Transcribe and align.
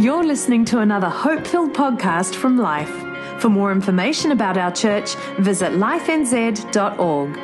You're 0.00 0.22
listening 0.22 0.64
to 0.66 0.78
another 0.78 1.08
hope 1.08 1.44
filled 1.44 1.72
podcast 1.72 2.36
from 2.36 2.56
Life. 2.56 3.40
For 3.40 3.48
more 3.48 3.72
information 3.72 4.30
about 4.30 4.56
our 4.56 4.70
church, 4.70 5.16
visit 5.40 5.72
lifenz.org. 5.72 7.36
Well, 7.36 7.42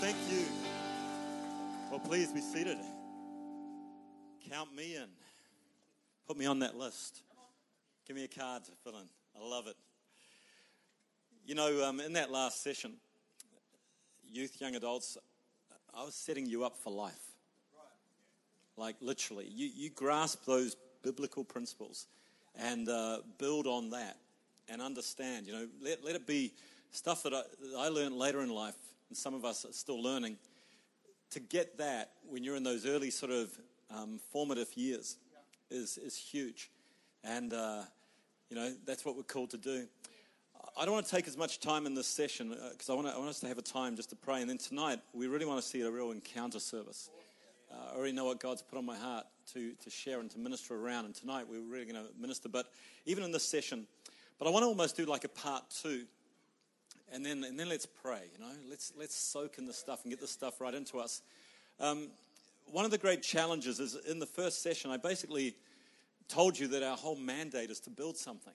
thank 0.00 0.16
you. 0.30 0.46
Well, 1.90 2.00
please 2.00 2.32
be 2.32 2.40
seated. 2.40 2.78
Count 4.50 4.74
me 4.74 4.96
in. 4.96 5.08
Put 6.26 6.38
me 6.38 6.46
on 6.46 6.60
that 6.60 6.78
list. 6.78 7.20
Give 8.06 8.16
me 8.16 8.24
a 8.24 8.28
card 8.28 8.64
to 8.64 8.72
fill 8.82 8.94
in. 8.94 9.08
I 9.38 9.46
love 9.46 9.66
it. 9.66 9.76
You 11.44 11.54
know, 11.54 11.84
um, 11.84 12.00
in 12.00 12.14
that 12.14 12.32
last 12.32 12.62
session, 12.62 12.94
youth, 14.26 14.58
young 14.58 14.74
adults, 14.74 15.18
I 15.98 16.04
was 16.04 16.14
setting 16.14 16.44
you 16.44 16.64
up 16.64 16.76
for 16.76 16.92
life. 16.92 17.14
Like 18.76 18.96
literally, 19.00 19.48
you, 19.50 19.70
you 19.74 19.88
grasp 19.88 20.44
those 20.44 20.76
biblical 21.02 21.42
principles 21.42 22.06
and 22.54 22.86
uh, 22.88 23.18
build 23.38 23.66
on 23.66 23.90
that 23.90 24.18
and 24.68 24.82
understand. 24.82 25.46
You 25.46 25.54
know, 25.54 25.66
let, 25.80 26.04
let 26.04 26.14
it 26.14 26.26
be 26.26 26.52
stuff 26.90 27.22
that 27.22 27.32
I, 27.32 27.42
that 27.72 27.78
I 27.78 27.88
learned 27.88 28.14
later 28.14 28.42
in 28.42 28.50
life, 28.50 28.74
and 29.08 29.16
some 29.16 29.32
of 29.32 29.46
us 29.46 29.64
are 29.64 29.72
still 29.72 30.02
learning. 30.02 30.36
To 31.30 31.40
get 31.40 31.78
that 31.78 32.10
when 32.28 32.44
you're 32.44 32.56
in 32.56 32.62
those 32.62 32.84
early 32.84 33.10
sort 33.10 33.32
of 33.32 33.50
um, 33.90 34.20
formative 34.30 34.76
years 34.76 35.16
is, 35.70 35.96
is 35.96 36.16
huge. 36.16 36.70
And, 37.24 37.54
uh, 37.54 37.82
you 38.50 38.56
know, 38.56 38.74
that's 38.84 39.04
what 39.04 39.16
we're 39.16 39.22
called 39.22 39.50
to 39.50 39.58
do. 39.58 39.86
I 40.78 40.84
don't 40.84 40.92
want 40.92 41.06
to 41.06 41.16
take 41.16 41.26
as 41.26 41.38
much 41.38 41.60
time 41.60 41.86
in 41.86 41.94
this 41.94 42.06
session 42.06 42.54
because 42.70 42.90
uh, 42.90 42.98
I, 42.98 43.14
I, 43.14 43.16
want 43.16 43.30
us 43.30 43.40
to 43.40 43.48
have 43.48 43.56
a 43.56 43.62
time 43.62 43.96
just 43.96 44.10
to 44.10 44.16
pray. 44.16 44.42
And 44.42 44.50
then 44.50 44.58
tonight, 44.58 45.00
we 45.14 45.26
really 45.26 45.46
want 45.46 45.62
to 45.62 45.66
see 45.66 45.80
a 45.80 45.90
real 45.90 46.10
encounter 46.10 46.60
service. 46.60 47.08
Uh, 47.72 47.92
I 47.92 47.96
already 47.96 48.12
know 48.12 48.26
what 48.26 48.40
God's 48.40 48.60
put 48.60 48.76
on 48.76 48.84
my 48.84 48.96
heart 48.96 49.24
to, 49.54 49.72
to 49.72 49.88
share 49.88 50.20
and 50.20 50.30
to 50.32 50.38
minister 50.38 50.74
around. 50.74 51.06
And 51.06 51.14
tonight, 51.14 51.46
we're 51.48 51.62
really 51.62 51.86
going 51.86 52.04
to 52.04 52.10
minister. 52.20 52.50
But 52.50 52.66
even 53.06 53.24
in 53.24 53.32
this 53.32 53.42
session, 53.42 53.86
but 54.38 54.48
I 54.48 54.50
want 54.50 54.64
to 54.64 54.66
almost 54.66 54.98
do 54.98 55.06
like 55.06 55.24
a 55.24 55.30
part 55.30 55.62
two. 55.82 56.04
And 57.10 57.24
then, 57.24 57.42
and 57.42 57.58
then 57.58 57.70
let's 57.70 57.86
pray, 57.86 58.24
you 58.34 58.38
know. 58.38 58.52
Let's, 58.68 58.92
let's 58.98 59.14
soak 59.14 59.56
in 59.56 59.64
the 59.64 59.72
stuff 59.72 60.00
and 60.02 60.12
get 60.12 60.20
the 60.20 60.26
stuff 60.26 60.60
right 60.60 60.74
into 60.74 60.98
us. 60.98 61.22
Um, 61.80 62.08
one 62.66 62.84
of 62.84 62.90
the 62.90 62.98
great 62.98 63.22
challenges 63.22 63.80
is 63.80 63.96
in 64.06 64.18
the 64.18 64.26
first 64.26 64.62
session, 64.62 64.90
I 64.90 64.98
basically 64.98 65.54
told 66.28 66.58
you 66.58 66.68
that 66.68 66.82
our 66.82 66.98
whole 66.98 67.16
mandate 67.16 67.70
is 67.70 67.80
to 67.80 67.90
build 67.90 68.18
something. 68.18 68.52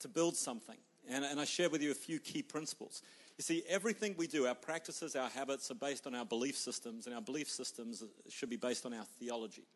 To 0.00 0.08
build 0.08 0.36
something. 0.36 0.76
And, 1.08 1.24
and 1.24 1.40
I 1.40 1.44
shared 1.44 1.72
with 1.72 1.82
you 1.82 1.90
a 1.90 1.94
few 1.94 2.18
key 2.18 2.42
principles. 2.42 3.02
You 3.38 3.42
see, 3.42 3.62
everything 3.68 4.14
we 4.18 4.26
do, 4.26 4.46
our 4.46 4.54
practices, 4.54 5.16
our 5.16 5.28
habits 5.28 5.70
are 5.70 5.74
based 5.74 6.06
on 6.06 6.14
our 6.14 6.24
belief 6.24 6.56
systems, 6.56 7.06
and 7.06 7.14
our 7.14 7.22
belief 7.22 7.48
systems 7.48 8.02
should 8.28 8.50
be 8.50 8.56
based 8.56 8.84
on 8.84 8.92
our 8.92 9.04
theology, 9.20 9.66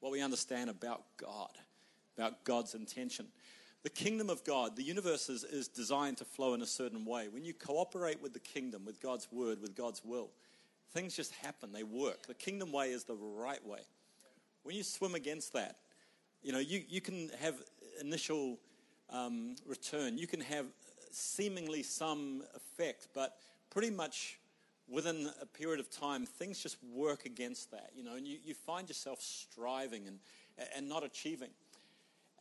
what 0.00 0.12
we 0.12 0.20
understand 0.20 0.68
about 0.68 1.04
God, 1.16 1.50
about 2.18 2.44
God's 2.44 2.74
intention. 2.74 3.26
The 3.84 3.90
kingdom 3.90 4.30
of 4.30 4.42
God, 4.44 4.76
the 4.76 4.82
universe 4.82 5.28
is, 5.28 5.44
is 5.44 5.68
designed 5.68 6.16
to 6.18 6.24
flow 6.24 6.54
in 6.54 6.62
a 6.62 6.66
certain 6.66 7.04
way. 7.04 7.28
When 7.28 7.44
you 7.44 7.54
cooperate 7.54 8.20
with 8.20 8.32
the 8.32 8.40
kingdom, 8.40 8.84
with 8.84 9.00
God's 9.00 9.28
word, 9.30 9.60
with 9.60 9.76
God's 9.76 10.02
will, 10.04 10.30
things 10.92 11.14
just 11.14 11.34
happen, 11.34 11.72
they 11.72 11.82
work. 11.82 12.26
The 12.26 12.34
kingdom 12.34 12.72
way 12.72 12.90
is 12.90 13.04
the 13.04 13.14
right 13.14 13.64
way. 13.64 13.80
When 14.62 14.74
you 14.74 14.82
swim 14.82 15.14
against 15.14 15.52
that, 15.52 15.76
you 16.42 16.52
know, 16.52 16.58
you, 16.58 16.82
you 16.88 17.00
can 17.00 17.30
have 17.40 17.62
initial 18.00 18.58
um, 19.10 19.56
return. 19.66 20.18
You 20.18 20.26
can 20.26 20.40
have 20.40 20.66
seemingly 21.10 21.82
some 21.82 22.42
effect, 22.54 23.08
but 23.14 23.36
pretty 23.70 23.90
much 23.90 24.38
within 24.88 25.30
a 25.40 25.46
period 25.46 25.80
of 25.80 25.90
time, 25.90 26.26
things 26.26 26.62
just 26.62 26.76
work 26.92 27.24
against 27.24 27.70
that, 27.70 27.90
you 27.96 28.04
know, 28.04 28.14
and 28.14 28.26
you, 28.26 28.38
you 28.44 28.54
find 28.54 28.88
yourself 28.88 29.20
striving 29.20 30.06
and, 30.06 30.18
and 30.76 30.88
not 30.88 31.04
achieving. 31.04 31.50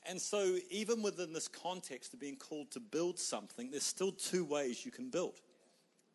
And 0.05 0.21
so, 0.21 0.57
even 0.69 1.01
within 1.01 1.31
this 1.31 1.47
context 1.47 2.13
of 2.13 2.19
being 2.19 2.35
called 2.35 2.71
to 2.71 2.81
build 2.81 3.17
something, 3.17 3.71
there's 3.71 3.83
still 3.85 4.11
two 4.11 4.43
ways 4.43 4.85
you 4.85 4.91
can 4.91 5.09
build. 5.09 5.39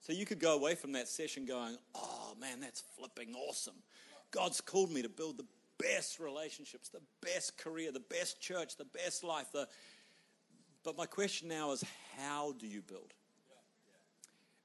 So, 0.01 0.13
you 0.13 0.27
could 0.27 0.41
go 0.41 0.55
away 0.55 0.75
from 0.75 0.93
that 0.93 1.09
session 1.09 1.47
going, 1.47 1.79
oh 1.95 2.35
man, 2.39 2.61
that's 2.61 2.83
flipping 2.99 3.35
awesome. 3.35 3.77
God's 4.31 4.61
called 4.61 4.91
me 4.91 5.01
to 5.01 5.09
build 5.09 5.39
the 5.39 5.47
best 5.79 6.21
relationships, 6.21 6.91
the 6.91 7.01
best 7.23 7.57
career, 7.57 7.91
the 7.91 8.01
best 8.01 8.43
church, 8.43 8.77
the 8.77 8.85
best 8.85 9.25
life, 9.25 9.47
the, 9.53 9.67
but 10.89 10.97
my 10.97 11.05
question 11.05 11.49
now 11.49 11.73
is 11.73 11.85
how 12.17 12.55
do 12.59 12.67
you 12.67 12.81
build? 12.81 13.13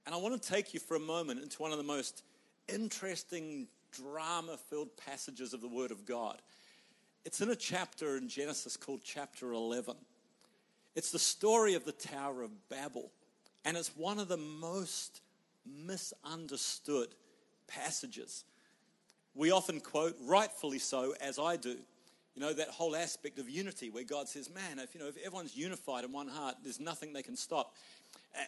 And 0.06 0.16
I 0.16 0.18
want 0.18 0.42
to 0.42 0.50
take 0.50 0.74
you 0.74 0.80
for 0.80 0.96
a 0.96 1.00
moment 1.00 1.42
into 1.42 1.62
one 1.62 1.74
of 1.74 1.78
the 1.78 1.84
most 1.84 2.24
interesting, 2.70 3.68
drama 3.92 4.56
filled 4.70 4.96
passages 4.96 5.54
of 5.54 5.60
the 5.60 5.68
Word 5.68 5.92
of 5.92 6.06
God. 6.06 6.42
It's 7.26 7.42
in 7.42 7.50
a 7.50 7.58
chapter 7.58 8.16
in 8.16 8.30
Genesis 8.30 8.78
called 8.78 9.02
chapter 9.04 9.52
11. 9.52 9.96
It's 10.96 11.12
the 11.12 11.20
story 11.20 11.74
of 11.74 11.84
the 11.84 11.92
Tower 11.92 12.42
of 12.42 12.70
Babel, 12.70 13.12
and 13.66 13.76
it's 13.76 13.94
one 13.98 14.18
of 14.18 14.30
the 14.30 14.38
most 14.38 15.20
misunderstood 15.66 17.10
passages. 17.68 18.46
We 19.36 19.52
often 19.52 19.82
quote, 19.82 20.16
rightfully 20.22 20.80
so, 20.80 21.16
as 21.20 21.38
I 21.38 21.58
do, 21.58 21.80
you 22.36 22.42
know, 22.42 22.54
that 22.54 22.70
whole 22.70 22.96
aspect 22.96 23.38
of 23.38 23.48
unity 23.48 23.90
where 23.90 24.04
God 24.04 24.28
says, 24.28 24.50
man, 24.50 24.80
if, 24.80 24.96
you 24.96 25.02
know, 25.02 25.08
if 25.08 25.18
everyone's 25.24 25.56
unified 25.56 26.04
in 26.04 26.12
one 26.12 26.28
heart, 26.28 26.56
there's 26.64 26.80
nothing 26.80 27.14
they 27.14 27.22
can 27.22 27.36
stop. 27.36 27.76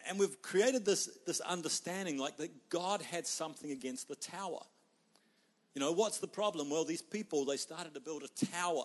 And 0.08 0.18
we've 0.18 0.42
created 0.42 0.84
this, 0.84 1.08
this 1.24 1.40
understanding 1.40 2.18
like 2.18 2.36
that 2.38 2.68
God 2.68 3.00
had 3.00 3.26
something 3.26 3.70
against 3.70 4.08
the 4.08 4.16
tower. 4.16 4.60
You 5.74 5.80
know, 5.80 5.92
what's 5.92 6.18
the 6.18 6.26
problem? 6.26 6.68
Well, 6.68 6.84
these 6.84 7.02
people, 7.02 7.44
they 7.44 7.56
started 7.56 7.94
to 7.94 8.00
build 8.00 8.24
a 8.24 8.46
tower, 8.46 8.84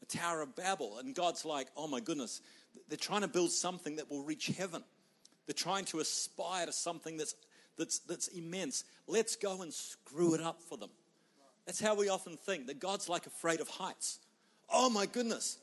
a 0.00 0.06
Tower 0.06 0.42
of 0.42 0.54
Babel. 0.54 0.98
And 0.98 1.14
God's 1.14 1.44
like, 1.44 1.66
oh 1.76 1.88
my 1.88 1.98
goodness, 1.98 2.40
they're 2.88 2.96
trying 2.96 3.22
to 3.22 3.28
build 3.28 3.50
something 3.50 3.96
that 3.96 4.08
will 4.08 4.22
reach 4.22 4.46
heaven. 4.56 4.84
They're 5.46 5.54
trying 5.54 5.86
to 5.86 5.98
aspire 5.98 6.66
to 6.66 6.72
something 6.72 7.16
that's, 7.16 7.34
that's, 7.76 7.98
that's 8.00 8.28
immense. 8.28 8.84
Let's 9.08 9.34
go 9.34 9.62
and 9.62 9.72
screw 9.72 10.34
it 10.34 10.42
up 10.42 10.62
for 10.62 10.78
them. 10.78 10.90
That's 11.66 11.80
how 11.80 11.96
we 11.96 12.08
often 12.08 12.36
think 12.36 12.68
that 12.68 12.78
God's 12.78 13.08
like 13.08 13.26
afraid 13.26 13.60
of 13.60 13.68
heights 13.68 14.20
oh 14.70 14.90
my 14.90 15.06
goodness, 15.06 15.58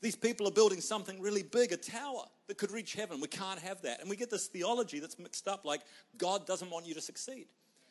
these 0.00 0.16
people 0.16 0.46
are 0.46 0.52
building 0.52 0.80
something 0.80 1.20
really 1.20 1.42
big, 1.42 1.72
a 1.72 1.76
tower 1.76 2.24
that 2.46 2.58
could 2.58 2.70
reach 2.70 2.94
heaven. 2.94 3.20
We 3.20 3.28
can't 3.28 3.60
have 3.60 3.82
that. 3.82 4.00
And 4.00 4.08
we 4.08 4.16
get 4.16 4.30
this 4.30 4.46
theology 4.46 5.00
that's 5.00 5.18
mixed 5.18 5.48
up 5.48 5.64
like 5.64 5.80
God 6.16 6.46
doesn't 6.46 6.70
want 6.70 6.86
you 6.86 6.94
to 6.94 7.00
succeed. 7.00 7.46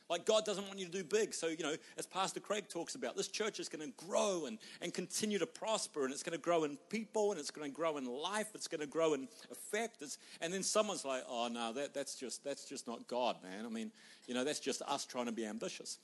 Like 0.09 0.25
God 0.25 0.45
doesn't 0.45 0.65
want 0.65 0.79
you 0.79 0.85
to 0.85 0.91
do 0.91 1.03
big. 1.03 1.33
So, 1.33 1.47
you 1.47 1.63
know, 1.63 1.75
as 1.97 2.05
Pastor 2.05 2.39
Craig 2.39 2.69
talks 2.69 2.95
about, 2.95 3.17
this 3.17 3.27
church 3.27 3.59
is 3.59 3.67
going 3.67 3.85
to 3.85 4.05
grow 4.05 4.45
and, 4.45 4.57
and 4.81 4.93
continue 4.93 5.37
to 5.37 5.45
prosper, 5.45 6.05
and 6.05 6.13
it's 6.13 6.23
going 6.23 6.37
to 6.37 6.41
grow 6.41 6.63
in 6.63 6.77
people, 6.89 7.31
and 7.31 7.39
it's 7.39 7.51
going 7.51 7.69
to 7.69 7.75
grow 7.75 7.97
in 7.97 8.05
life, 8.05 8.47
it's 8.55 8.69
going 8.69 8.79
to 8.79 8.87
grow 8.87 9.13
in 9.15 9.27
effect. 9.51 10.01
It's, 10.01 10.17
and 10.39 10.53
then 10.53 10.63
someone's 10.63 11.03
like, 11.03 11.23
oh 11.27 11.49
no, 11.49 11.73
that, 11.73 11.93
that's 11.93 12.15
just 12.15 12.43
that's 12.43 12.63
just 12.63 12.87
not 12.87 13.05
God, 13.07 13.35
man. 13.43 13.65
I 13.65 13.69
mean, 13.69 13.91
you 14.27 14.33
know, 14.33 14.45
that's 14.45 14.61
just 14.61 14.81
us 14.83 15.05
trying 15.05 15.25
to 15.25 15.33
be 15.33 15.45
ambitious. 15.45 15.99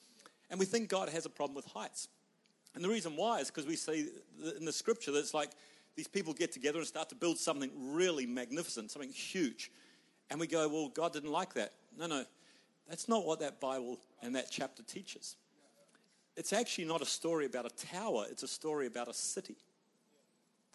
And 0.50 0.60
we 0.60 0.66
think 0.66 0.90
God 0.90 1.08
has 1.08 1.26
a 1.26 1.30
problem 1.30 1.56
with 1.56 1.66
heights. 1.66 2.10
And 2.76 2.84
the 2.84 2.90
reason 2.90 3.16
why 3.16 3.40
is 3.40 3.48
because 3.48 3.68
we 3.68 3.76
see 3.76 4.10
in 4.58 4.66
the 4.66 4.74
scripture 4.74 5.12
that 5.12 5.20
it's 5.20 5.34
like 5.34 5.52
these 5.96 6.08
people 6.08 6.34
get 6.34 6.52
together 6.52 6.80
and 6.80 6.88
start 6.88 7.10
to 7.10 7.16
build 7.16 7.38
something 7.38 7.72
really 7.78 8.26
magnificent, 8.26 8.92
something 8.92 9.12
huge. 9.12 9.72
And 10.30 10.40
we 10.40 10.48
go, 10.48 10.68
well, 10.68 10.90
God 10.90 11.14
didn't 11.14 11.32
like 11.32 11.54
that. 11.54 11.74
No, 11.98 12.08
no, 12.08 12.26
that's 12.90 13.08
not 13.08 13.26
what 13.26 13.40
that 13.42 13.60
Bible 13.60 14.00
and 14.22 14.36
that 14.36 14.48
chapter 14.50 14.82
teaches. 14.84 15.36
It's 16.36 16.52
actually 16.52 16.86
not 16.86 17.02
a 17.02 17.06
story 17.06 17.46
about 17.46 17.66
a 17.66 17.86
tower, 17.86 18.26
it's 18.30 18.44
a 18.44 18.48
story 18.48 18.88
about 18.88 19.08
a 19.08 19.14
city. 19.14 19.56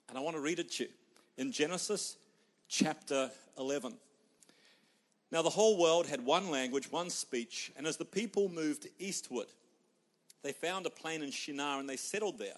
And 0.09 0.17
I 0.17 0.21
want 0.21 0.37
to 0.37 0.41
read 0.41 0.61
it 0.61 0.71
to 0.73 0.85
you 0.85 0.91
in 1.37 1.51
Genesis 1.53 2.17
chapter 2.69 3.31
11. 3.59 3.95
Now, 5.31 5.43
the 5.43 5.51
whole 5.51 5.79
world 5.79 6.07
had 6.07 6.25
one 6.25 6.51
language, 6.51 6.91
one 6.91 7.11
speech, 7.11 7.71
and 7.77 7.87
as 7.87 7.99
the 7.99 8.05
people 8.05 8.49
moved 8.49 8.87
eastward, 8.99 9.49
they 10.43 10.53
found 10.53 10.87
a 10.87 10.91
plain 10.91 11.23
in 11.23 11.31
Shinar 11.31 11.81
and 11.81 11.89
they 11.89 11.97
settled 11.97 12.39
there. 12.39 12.57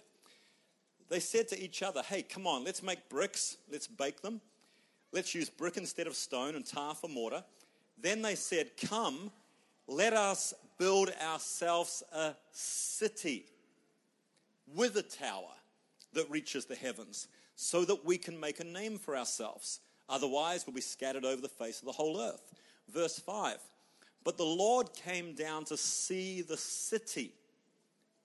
They 1.09 1.21
said 1.21 1.49
to 1.49 1.61
each 1.61 1.83
other, 1.83 2.03
Hey, 2.03 2.23
come 2.23 2.47
on, 2.47 2.65
let's 2.65 2.83
make 2.83 3.09
bricks, 3.09 3.57
let's 3.71 3.87
bake 3.87 4.23
them. 4.23 4.41
Let's 5.13 5.35
use 5.35 5.51
brick 5.51 5.77
instead 5.77 6.07
of 6.07 6.15
stone 6.15 6.55
and 6.55 6.65
tar 6.65 6.95
for 6.95 7.09
mortar. 7.09 7.43
Then 8.01 8.23
they 8.23 8.37
said, 8.37 8.71
Come, 8.89 9.33
let 9.89 10.13
us 10.13 10.55
build 10.79 11.11
ourselves 11.21 12.03
a 12.15 12.35
city 12.53 13.45
with 14.75 14.97
a 14.97 15.03
tower 15.03 15.51
that 16.13 16.31
reaches 16.31 16.65
the 16.65 16.77
heavens, 16.77 17.29
so 17.57 17.85
that 17.85 18.05
we 18.05 18.17
can 18.17 18.39
make 18.39 18.61
a 18.61 18.65
name 18.65 18.99
for 18.99 19.17
ourselves. 19.17 19.81
Otherwise, 20.09 20.67
we'll 20.67 20.75
be 20.75 20.81
scattered 20.81 21.25
over 21.25 21.41
the 21.41 21.49
face 21.49 21.81
of 21.81 21.87
the 21.87 21.93
whole 21.93 22.21
earth. 22.21 22.55
Verse 22.89 23.19
5 23.19 23.59
But 24.25 24.37
the 24.37 24.45
Lord 24.45 24.93
came 24.95 25.35
down 25.35 25.65
to 25.67 25.77
see 25.77 26.43
the 26.43 26.57
city 26.57 27.33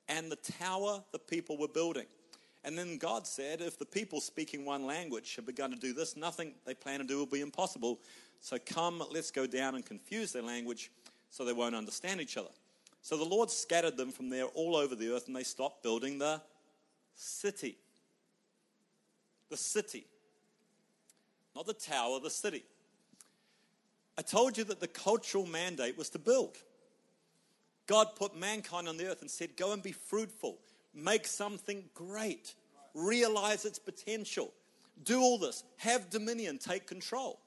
and 0.07 0.31
the 0.31 0.35
tower 0.35 1.03
the 1.11 1.19
people 1.19 1.57
were 1.57 1.67
building. 1.67 2.05
And 2.63 2.77
then 2.77 2.97
God 2.97 3.27
said, 3.27 3.61
if 3.61 3.77
the 3.77 3.85
people 3.85 4.19
speaking 4.19 4.65
one 4.65 4.85
language 4.85 5.35
have 5.35 5.45
begun 5.45 5.69
to 5.69 5.77
do 5.77 5.93
this, 5.93 6.17
nothing 6.17 6.53
they 6.65 6.73
plan 6.73 6.99
to 6.99 7.05
do 7.05 7.19
will 7.19 7.25
be 7.27 7.41
impossible. 7.41 7.99
So 8.39 8.57
come, 8.65 9.03
let's 9.11 9.29
go 9.29 9.45
down 9.45 9.75
and 9.75 9.85
confuse 9.85 10.31
their 10.31 10.41
language 10.41 10.91
so 11.29 11.45
they 11.45 11.53
won't 11.53 11.75
understand 11.75 12.21
each 12.21 12.37
other. 12.37 12.49
So 13.01 13.17
the 13.17 13.23
Lord 13.23 13.51
scattered 13.51 13.97
them 13.97 14.11
from 14.11 14.29
there 14.29 14.45
all 14.45 14.75
over 14.75 14.95
the 14.95 15.13
earth, 15.13 15.27
and 15.27 15.35
they 15.35 15.43
stopped 15.43 15.83
building 15.83 16.17
the 16.17 16.41
city. 17.13 17.77
The 19.51 19.57
city. 19.57 20.07
Not 21.55 21.67
the 21.67 21.73
tower, 21.73 22.19
the 22.19 22.31
city. 22.31 22.63
I 24.17 24.23
told 24.23 24.57
you 24.57 24.63
that 24.63 24.79
the 24.79 24.87
cultural 24.87 25.45
mandate 25.45 25.97
was 25.97 26.09
to 26.11 26.19
build. 26.19 26.57
God 27.87 28.15
put 28.15 28.35
mankind 28.35 28.87
on 28.87 28.97
the 28.97 29.07
earth 29.07 29.21
and 29.21 29.29
said, 29.29 29.55
Go 29.55 29.73
and 29.73 29.83
be 29.83 29.91
fruitful, 29.91 30.57
make 30.93 31.27
something 31.27 31.83
great, 31.93 32.55
realize 32.93 33.65
its 33.65 33.79
potential, 33.79 34.51
do 35.03 35.21
all 35.21 35.37
this, 35.37 35.63
have 35.77 36.09
dominion, 36.09 36.57
take 36.57 36.87
control. 36.87 37.39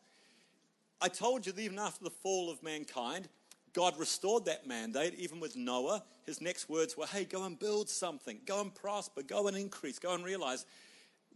I 1.01 1.09
told 1.09 1.47
you 1.47 1.53
that 1.53 1.61
even 1.61 1.79
after 1.79 2.05
the 2.05 2.11
fall 2.11 2.51
of 2.51 2.63
mankind, 2.63 3.29
God 3.73 3.99
restored 3.99 4.45
that 4.47 4.67
mandate, 4.67 5.15
even 5.19 5.41
with 5.41 5.57
Noah. 5.57 6.03
His 6.27 6.41
next 6.41 6.69
words 6.69 6.97
were, 6.97 7.07
Hey, 7.07 7.25
go 7.25 7.45
and 7.45 7.59
build 7.59 7.89
something, 7.89 8.39
go 8.47 8.61
and 8.61 8.75
prosper, 8.75 9.23
go 9.23 9.49
and 9.49 9.57
increase, 9.57 9.99
go 9.99 10.15
and 10.15 10.25
realize. 10.25 10.67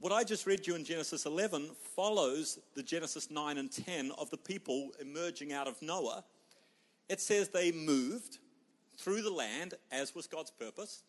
What 0.00 0.12
I 0.12 0.24
just 0.24 0.46
read 0.46 0.66
you 0.66 0.74
in 0.74 0.84
Genesis 0.84 1.26
11 1.26 1.70
follows 1.94 2.58
the 2.74 2.82
Genesis 2.82 3.30
9 3.30 3.58
and 3.58 3.70
10 3.70 4.10
of 4.18 4.30
the 4.30 4.36
people 4.36 4.90
emerging 5.00 5.52
out 5.52 5.68
of 5.68 5.80
Noah. 5.80 6.24
It 7.08 7.20
says 7.20 7.48
they 7.48 7.70
moved 7.70 8.38
through 8.96 9.22
the 9.22 9.30
land, 9.30 9.74
as 9.90 10.14
was 10.14 10.26
God's 10.26 10.50
purpose. 10.50 11.02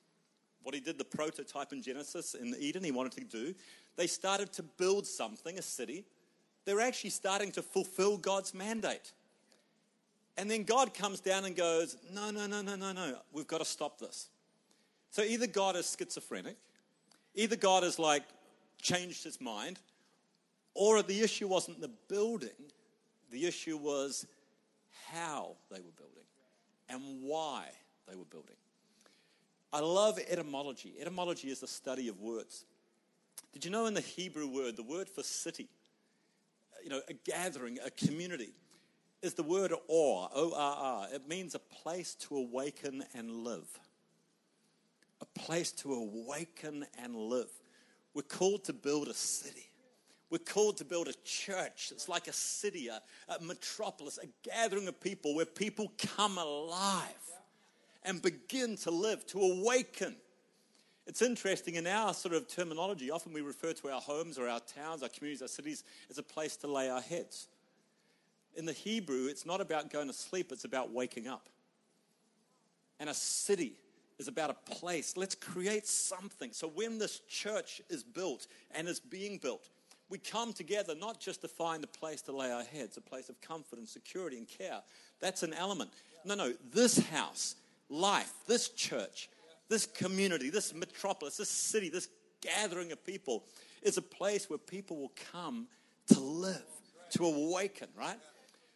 What 0.63 0.73
he 0.73 0.81
did, 0.81 0.97
the 0.97 1.05
prototype 1.05 1.73
in 1.73 1.81
Genesis 1.81 2.35
in 2.35 2.55
Eden, 2.57 2.83
he 2.83 2.91
wanted 2.91 3.13
to 3.13 3.23
do. 3.23 3.53
They 3.97 4.07
started 4.07 4.53
to 4.53 4.63
build 4.63 5.05
something, 5.05 5.57
a 5.57 5.61
city. 5.61 6.05
They're 6.65 6.79
actually 6.79 7.09
starting 7.09 7.51
to 7.53 7.61
fulfill 7.61 8.17
God's 8.17 8.53
mandate. 8.53 9.11
And 10.37 10.49
then 10.49 10.63
God 10.63 10.93
comes 10.93 11.19
down 11.19 11.45
and 11.45 11.55
goes, 11.55 11.97
No, 12.11 12.31
no, 12.31 12.47
no, 12.47 12.61
no, 12.61 12.75
no, 12.75 12.93
no. 12.93 13.17
We've 13.33 13.47
got 13.47 13.59
to 13.59 13.65
stop 13.65 13.99
this. 13.99 14.29
So 15.11 15.21
either 15.21 15.45
God 15.45 15.75
is 15.75 15.95
schizophrenic, 15.97 16.55
either 17.35 17.55
God 17.55 17.83
has 17.83 17.99
like 17.99 18.23
changed 18.81 19.23
his 19.23 19.39
mind, 19.39 19.79
or 20.73 21.03
the 21.03 21.21
issue 21.21 21.47
wasn't 21.47 21.81
the 21.81 21.91
building, 22.07 22.49
the 23.31 23.45
issue 23.45 23.77
was 23.77 24.25
how 25.11 25.55
they 25.69 25.79
were 25.79 25.91
building 25.97 26.23
and 26.89 27.01
why 27.21 27.69
they 28.07 28.15
were 28.15 28.25
building. 28.25 28.55
I 29.71 29.79
love 29.79 30.19
etymology. 30.29 30.93
Etymology 30.99 31.49
is 31.49 31.59
the 31.59 31.67
study 31.67 32.07
of 32.07 32.19
words. 32.19 32.65
Did 33.53 33.65
you 33.65 33.71
know 33.71 33.85
in 33.85 33.93
the 33.93 34.01
Hebrew 34.01 34.47
word, 34.47 34.75
the 34.75 34.83
word 34.83 35.09
for 35.09 35.23
city, 35.23 35.69
you 36.83 36.89
know, 36.89 37.01
a 37.07 37.13
gathering, 37.13 37.79
a 37.83 37.89
community, 37.89 38.53
is 39.21 39.33
the 39.33 39.43
word 39.43 39.71
or, 39.71 40.29
O 40.35 40.53
R 40.55 40.75
R. 40.77 41.07
It 41.13 41.27
means 41.27 41.55
a 41.55 41.59
place 41.59 42.13
to 42.15 42.35
awaken 42.35 43.03
and 43.15 43.31
live. 43.43 43.67
A 45.21 45.25
place 45.39 45.71
to 45.71 45.93
awaken 45.93 46.85
and 47.01 47.15
live. 47.15 47.49
We're 48.13 48.23
called 48.23 48.65
to 48.65 48.73
build 48.73 49.07
a 49.07 49.13
city. 49.13 49.69
We're 50.33 50.39
called 50.39 50.77
to 50.77 50.85
build 50.85 51.07
a 51.07 51.13
church. 51.23 51.89
that's 51.91 52.09
like 52.09 52.27
a 52.27 52.33
city, 52.33 52.87
a, 52.87 53.01
a 53.31 53.39
metropolis, 53.39 54.17
a 54.17 54.27
gathering 54.41 54.87
of 54.87 54.99
people 54.99 55.35
where 55.35 55.45
people 55.45 55.91
come 56.17 56.39
alive 56.39 57.07
and 58.03 58.19
begin 58.19 58.75
to 58.77 58.89
live, 58.89 59.25
to 59.27 59.39
awaken. 59.39 60.15
It's 61.05 61.21
interesting 61.21 61.75
in 61.75 61.85
our 61.85 62.15
sort 62.15 62.33
of 62.33 62.47
terminology, 62.47 63.11
often 63.11 63.31
we 63.31 63.41
refer 63.41 63.73
to 63.73 63.89
our 63.89 64.01
homes 64.01 64.39
or 64.39 64.49
our 64.49 64.61
towns, 64.61 65.03
our 65.03 65.09
communities, 65.09 65.43
our 65.43 65.47
cities 65.47 65.83
as 66.09 66.17
a 66.17 66.23
place 66.23 66.55
to 66.57 66.67
lay 66.67 66.89
our 66.89 67.01
heads 67.01 67.47
in 68.55 68.65
the 68.65 68.73
Hebrew, 68.73 69.27
it's 69.27 69.45
not 69.45 69.61
about 69.61 69.91
going 69.91 70.07
to 70.07 70.13
sleep, 70.13 70.51
it's 70.51 70.65
about 70.65 70.91
waking 70.91 71.27
up. 71.27 71.49
And 72.99 73.09
a 73.09 73.13
city 73.13 73.73
is 74.19 74.27
about 74.27 74.49
a 74.49 74.71
place. 74.71 75.17
Let's 75.17 75.35
create 75.35 75.87
something. 75.87 76.51
So 76.53 76.67
when 76.67 76.99
this 76.99 77.19
church 77.27 77.81
is 77.89 78.03
built 78.03 78.47
and 78.71 78.87
is 78.87 78.99
being 78.99 79.37
built, 79.37 79.69
we 80.13 80.19
come 80.19 80.53
together 80.53 80.93
not 80.93 81.19
just 81.19 81.41
to 81.41 81.47
find 81.47 81.83
a 81.83 81.87
place 81.87 82.21
to 82.21 82.31
lay 82.31 82.51
our 82.51 82.61
heads, 82.61 82.97
a 82.97 83.01
place 83.01 83.29
of 83.29 83.41
comfort 83.41 83.79
and 83.79 83.89
security 83.89 84.37
and 84.37 84.47
care. 84.47 84.79
That's 85.19 85.41
an 85.41 85.55
element. 85.55 85.89
No, 86.23 86.35
no, 86.35 86.53
this 86.71 86.99
house, 87.07 87.55
life, 87.89 88.31
this 88.45 88.69
church, 88.69 89.27
this 89.69 89.87
community, 89.87 90.51
this 90.51 90.71
metropolis, 90.71 91.37
this 91.37 91.49
city, 91.49 91.89
this 91.89 92.09
gathering 92.41 92.91
of 92.91 93.03
people 93.03 93.43
is 93.81 93.97
a 93.97 94.03
place 94.03 94.51
where 94.51 94.59
people 94.59 94.97
will 94.97 95.13
come 95.31 95.65
to 96.09 96.19
live, 96.19 96.61
to 97.13 97.25
awaken, 97.25 97.87
right? 97.97 98.19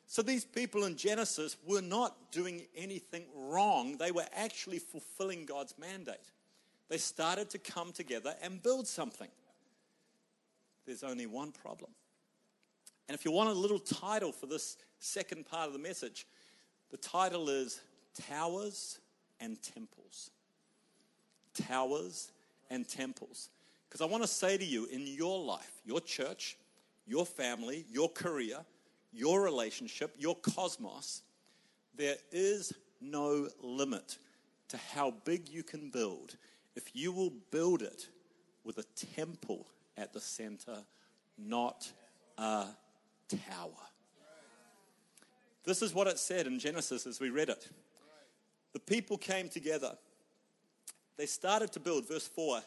So 0.07 0.24
these 0.24 0.44
people 0.44 0.86
in 0.86 0.98
Genesis 0.98 1.56
were 1.68 1.84
not 1.84 2.31
doing 2.31 2.63
anything 2.75 3.25
wrong. 3.36 3.98
They 3.98 4.10
were 4.10 4.25
actually 4.36 4.80
fulfilling 4.80 5.45
God's 5.45 5.75
mandate. 5.80 6.31
They 6.89 6.98
started 6.98 7.51
to 7.51 7.60
come 7.60 7.92
together 7.92 8.34
and 8.42 8.63
build 8.63 8.88
something. 8.88 9.28
There's 10.88 11.04
only 11.04 11.25
one 11.25 11.51
problem. 11.51 11.92
And 13.07 13.16
if 13.16 13.25
you 13.25 13.31
want 13.31 13.50
a 13.50 13.54
little 13.54 13.78
title 13.78 14.31
for 14.31 14.48
this 14.48 14.78
second 15.00 15.45
part 15.45 15.68
of 15.68 15.74
the 15.74 15.80
message, 15.80 16.25
the 16.89 16.98
title 16.98 17.50
is 17.50 17.81
Towers 18.30 19.00
and 19.42 19.62
Temples. 19.62 20.31
Towers 21.54 22.31
and 22.69 22.88
Temples. 22.88 23.50
Because 23.88 24.01
I 24.01 24.06
want 24.06 24.24
to 24.24 24.28
say 24.28 24.57
to 24.57 24.66
you, 24.66 24.86
in 24.86 25.06
your 25.06 25.44
life, 25.44 25.81
your 25.86 26.00
church, 26.00 26.57
your 27.06 27.25
family, 27.25 27.86
your 27.92 28.10
career, 28.10 28.60
your 29.12 29.42
relationship, 29.42 30.16
your 30.18 30.36
cosmos, 30.36 31.22
there 31.95 32.16
is 32.31 32.74
no 33.01 33.50
limit 33.62 34.18
to 34.69 34.78
how 34.78 35.12
big 35.25 35.50
you 35.50 35.63
can 35.63 35.89
build 35.89 36.36
if 36.75 36.95
you 36.95 37.12
will 37.12 37.34
build 37.51 37.81
it 37.81 38.07
with 38.63 38.78
a 38.78 39.16
temple 39.16 39.68
at 39.98 40.14
the 40.14 40.20
center, 40.20 40.78
not 41.38 41.92
a 42.38 42.66
tower. 43.30 43.72
This 45.64 45.82
is 45.82 45.94
what 45.94 46.08
it 46.08 46.18
said 46.20 46.48
in 46.48 46.60
Genesis 46.60 47.06
as 47.06 47.20
we 47.20 47.30
read 47.30 47.50
it. 47.50 47.68
The 48.74 48.80
people 48.80 49.18
came 49.18 49.50
together. 49.50 49.98
They 51.18 51.26
started 51.26 51.72
to 51.74 51.80
build, 51.80 52.08
verse 52.08 52.28
4 52.28 52.62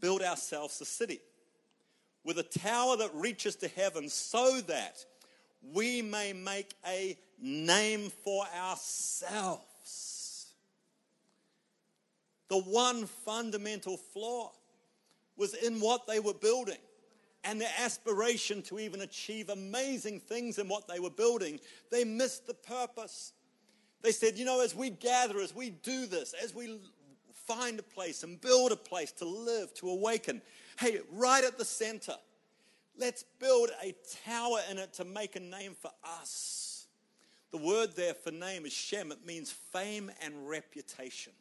build 0.00 0.22
ourselves 0.22 0.80
a 0.80 0.84
city 0.84 1.20
with 2.24 2.38
a 2.38 2.42
tower 2.42 2.96
that 2.96 3.10
reaches 3.14 3.56
to 3.56 3.68
heaven 3.68 4.08
so 4.08 4.60
that 4.60 5.04
we 5.74 6.02
may 6.02 6.32
make 6.32 6.74
a 6.86 7.16
name 7.40 8.10
for 8.24 8.44
ourselves. 8.56 10.52
The 12.48 12.58
one 12.58 13.06
fundamental 13.06 13.96
flaw 13.96 14.52
was 15.38 15.54
in 15.54 15.80
what 15.80 16.06
they 16.06 16.20
were 16.20 16.34
building 16.34 16.76
and 17.44 17.58
their 17.60 17.72
aspiration 17.78 18.60
to 18.62 18.78
even 18.78 19.00
achieve 19.00 19.48
amazing 19.48 20.20
things 20.20 20.58
in 20.58 20.68
what 20.68 20.86
they 20.86 21.00
were 21.00 21.08
building. 21.08 21.58
They 21.90 22.04
missed 22.04 22.46
the 22.46 22.54
purpose. 22.54 23.32
They 24.02 24.12
said, 24.12 24.36
you 24.36 24.44
know, 24.44 24.60
as 24.60 24.74
we 24.74 24.90
gather, 24.90 25.38
as 25.40 25.54
we 25.54 25.70
do 25.70 26.04
this, 26.04 26.34
as 26.42 26.54
we 26.54 26.78
find 27.32 27.78
a 27.78 27.82
place 27.82 28.22
and 28.24 28.38
build 28.38 28.72
a 28.72 28.76
place 28.76 29.12
to 29.12 29.24
live, 29.24 29.72
to 29.74 29.88
awaken, 29.88 30.42
hey, 30.78 30.98
right 31.12 31.42
at 31.42 31.56
the 31.56 31.64
center, 31.64 32.16
Let's 32.98 33.22
build 33.38 33.70
a 33.80 33.94
tower 34.24 34.58
in 34.70 34.78
it 34.78 34.92
to 34.94 35.04
make 35.04 35.36
a 35.36 35.40
name 35.40 35.76
for 35.80 35.92
us. 36.20 36.86
The 37.52 37.58
word 37.58 37.94
there 37.94 38.12
for 38.12 38.32
name 38.32 38.66
is 38.66 38.72
Shem. 38.72 39.12
It 39.12 39.24
means 39.24 39.52
fame 39.52 40.10
and 40.20 40.48
reputation. 40.48 41.32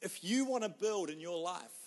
If 0.00 0.24
you 0.24 0.46
want 0.46 0.64
to 0.64 0.70
build 0.70 1.10
in 1.10 1.20
your 1.20 1.38
life, 1.38 1.81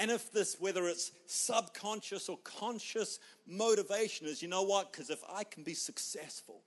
and 0.00 0.10
if 0.10 0.32
this, 0.32 0.56
whether 0.58 0.86
it's 0.86 1.12
subconscious 1.26 2.28
or 2.28 2.38
conscious 2.44 3.18
motivation, 3.46 4.26
is 4.26 4.42
you 4.42 4.48
know 4.48 4.62
what? 4.62 4.92
Because 4.92 5.10
if 5.10 5.22
I 5.32 5.44
can 5.44 5.62
be 5.62 5.74
successful, 5.74 6.62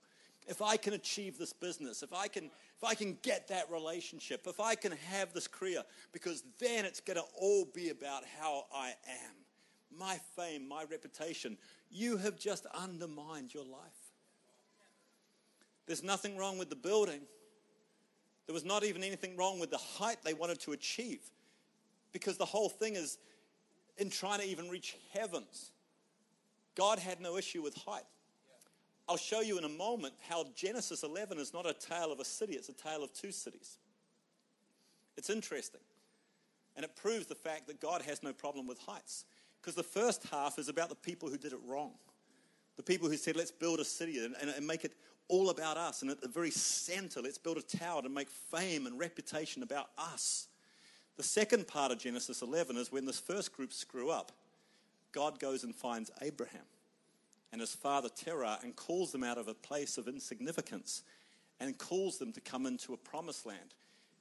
if 0.46 0.60
I 0.60 0.76
can 0.76 0.94
achieve 0.94 1.38
this 1.38 1.52
business, 1.52 2.02
if 2.02 2.12
I 2.12 2.28
can, 2.28 2.44
if 2.44 2.84
I 2.84 2.94
can 2.94 3.16
get 3.22 3.48
that 3.48 3.70
relationship, 3.70 4.46
if 4.46 4.60
I 4.60 4.74
can 4.74 4.92
have 5.10 5.32
this 5.32 5.46
career, 5.46 5.82
because 6.12 6.42
then 6.58 6.84
it's 6.84 7.00
going 7.00 7.16
to 7.16 7.24
all 7.40 7.64
be 7.72 7.90
about 7.90 8.22
how 8.40 8.64
I 8.74 8.88
am 9.08 9.42
my 9.98 10.18
fame, 10.36 10.68
my 10.68 10.84
reputation, 10.90 11.56
you 11.90 12.16
have 12.16 12.38
just 12.38 12.66
undermined 12.74 13.52
your 13.52 13.64
life. 13.64 13.80
There's 15.86 16.02
nothing 16.02 16.36
wrong 16.36 16.58
with 16.58 16.70
the 16.70 16.76
building. 16.76 17.20
There 18.46 18.54
was 18.54 18.64
not 18.64 18.84
even 18.84 19.02
anything 19.02 19.36
wrong 19.36 19.58
with 19.58 19.70
the 19.70 19.78
height 19.78 20.18
they 20.24 20.34
wanted 20.34 20.60
to 20.60 20.72
achieve 20.72 21.20
because 22.12 22.36
the 22.36 22.44
whole 22.44 22.68
thing 22.68 22.96
is 22.96 23.18
in 23.98 24.10
trying 24.10 24.40
to 24.40 24.46
even 24.46 24.68
reach 24.68 24.96
heavens. 25.12 25.70
God 26.74 26.98
had 26.98 27.20
no 27.20 27.36
issue 27.36 27.62
with 27.62 27.74
height. 27.74 28.04
I'll 29.08 29.16
show 29.16 29.40
you 29.40 29.58
in 29.58 29.64
a 29.64 29.68
moment 29.68 30.14
how 30.28 30.46
Genesis 30.54 31.02
11 31.02 31.38
is 31.38 31.52
not 31.52 31.66
a 31.66 31.74
tale 31.74 32.12
of 32.12 32.20
a 32.20 32.24
city, 32.24 32.54
it's 32.54 32.68
a 32.68 32.74
tale 32.74 33.02
of 33.02 33.12
two 33.12 33.32
cities. 33.32 33.78
It's 35.16 35.28
interesting. 35.28 35.80
And 36.76 36.84
it 36.84 36.96
proves 36.96 37.26
the 37.26 37.34
fact 37.34 37.66
that 37.66 37.80
God 37.80 38.02
has 38.02 38.22
no 38.22 38.32
problem 38.32 38.66
with 38.66 38.78
heights. 38.78 39.26
Because 39.60 39.74
the 39.74 39.82
first 39.82 40.26
half 40.30 40.58
is 40.58 40.68
about 40.68 40.88
the 40.88 40.94
people 40.94 41.28
who 41.28 41.36
did 41.36 41.52
it 41.52 41.58
wrong. 41.66 41.92
The 42.76 42.82
people 42.82 43.08
who 43.08 43.16
said, 43.16 43.36
let's 43.36 43.50
build 43.50 43.78
a 43.80 43.84
city 43.84 44.24
and, 44.24 44.34
and, 44.40 44.50
and 44.50 44.66
make 44.66 44.84
it 44.84 44.94
all 45.28 45.50
about 45.50 45.76
us. 45.76 46.02
And 46.02 46.10
at 46.10 46.20
the 46.20 46.28
very 46.28 46.50
center, 46.50 47.20
let's 47.20 47.38
build 47.38 47.58
a 47.58 47.62
tower 47.62 48.02
to 48.02 48.08
make 48.08 48.30
fame 48.30 48.86
and 48.86 48.98
reputation 48.98 49.62
about 49.62 49.90
us. 49.98 50.48
The 51.16 51.22
second 51.22 51.68
part 51.68 51.92
of 51.92 51.98
Genesis 51.98 52.42
11 52.42 52.76
is 52.76 52.90
when 52.90 53.04
this 53.04 53.20
first 53.20 53.54
group 53.54 53.72
screw 53.72 54.10
up, 54.10 54.32
God 55.12 55.38
goes 55.38 55.62
and 55.62 55.74
finds 55.74 56.10
Abraham 56.22 56.64
and 57.52 57.60
his 57.60 57.74
father 57.74 58.08
Terah 58.08 58.58
and 58.62 58.74
calls 58.74 59.12
them 59.12 59.22
out 59.22 59.38
of 59.38 59.46
a 59.46 59.54
place 59.54 59.98
of 59.98 60.08
insignificance 60.08 61.02
and 61.60 61.76
calls 61.76 62.18
them 62.18 62.32
to 62.32 62.40
come 62.40 62.66
into 62.66 62.94
a 62.94 62.96
promised 62.96 63.44
land. 63.44 63.74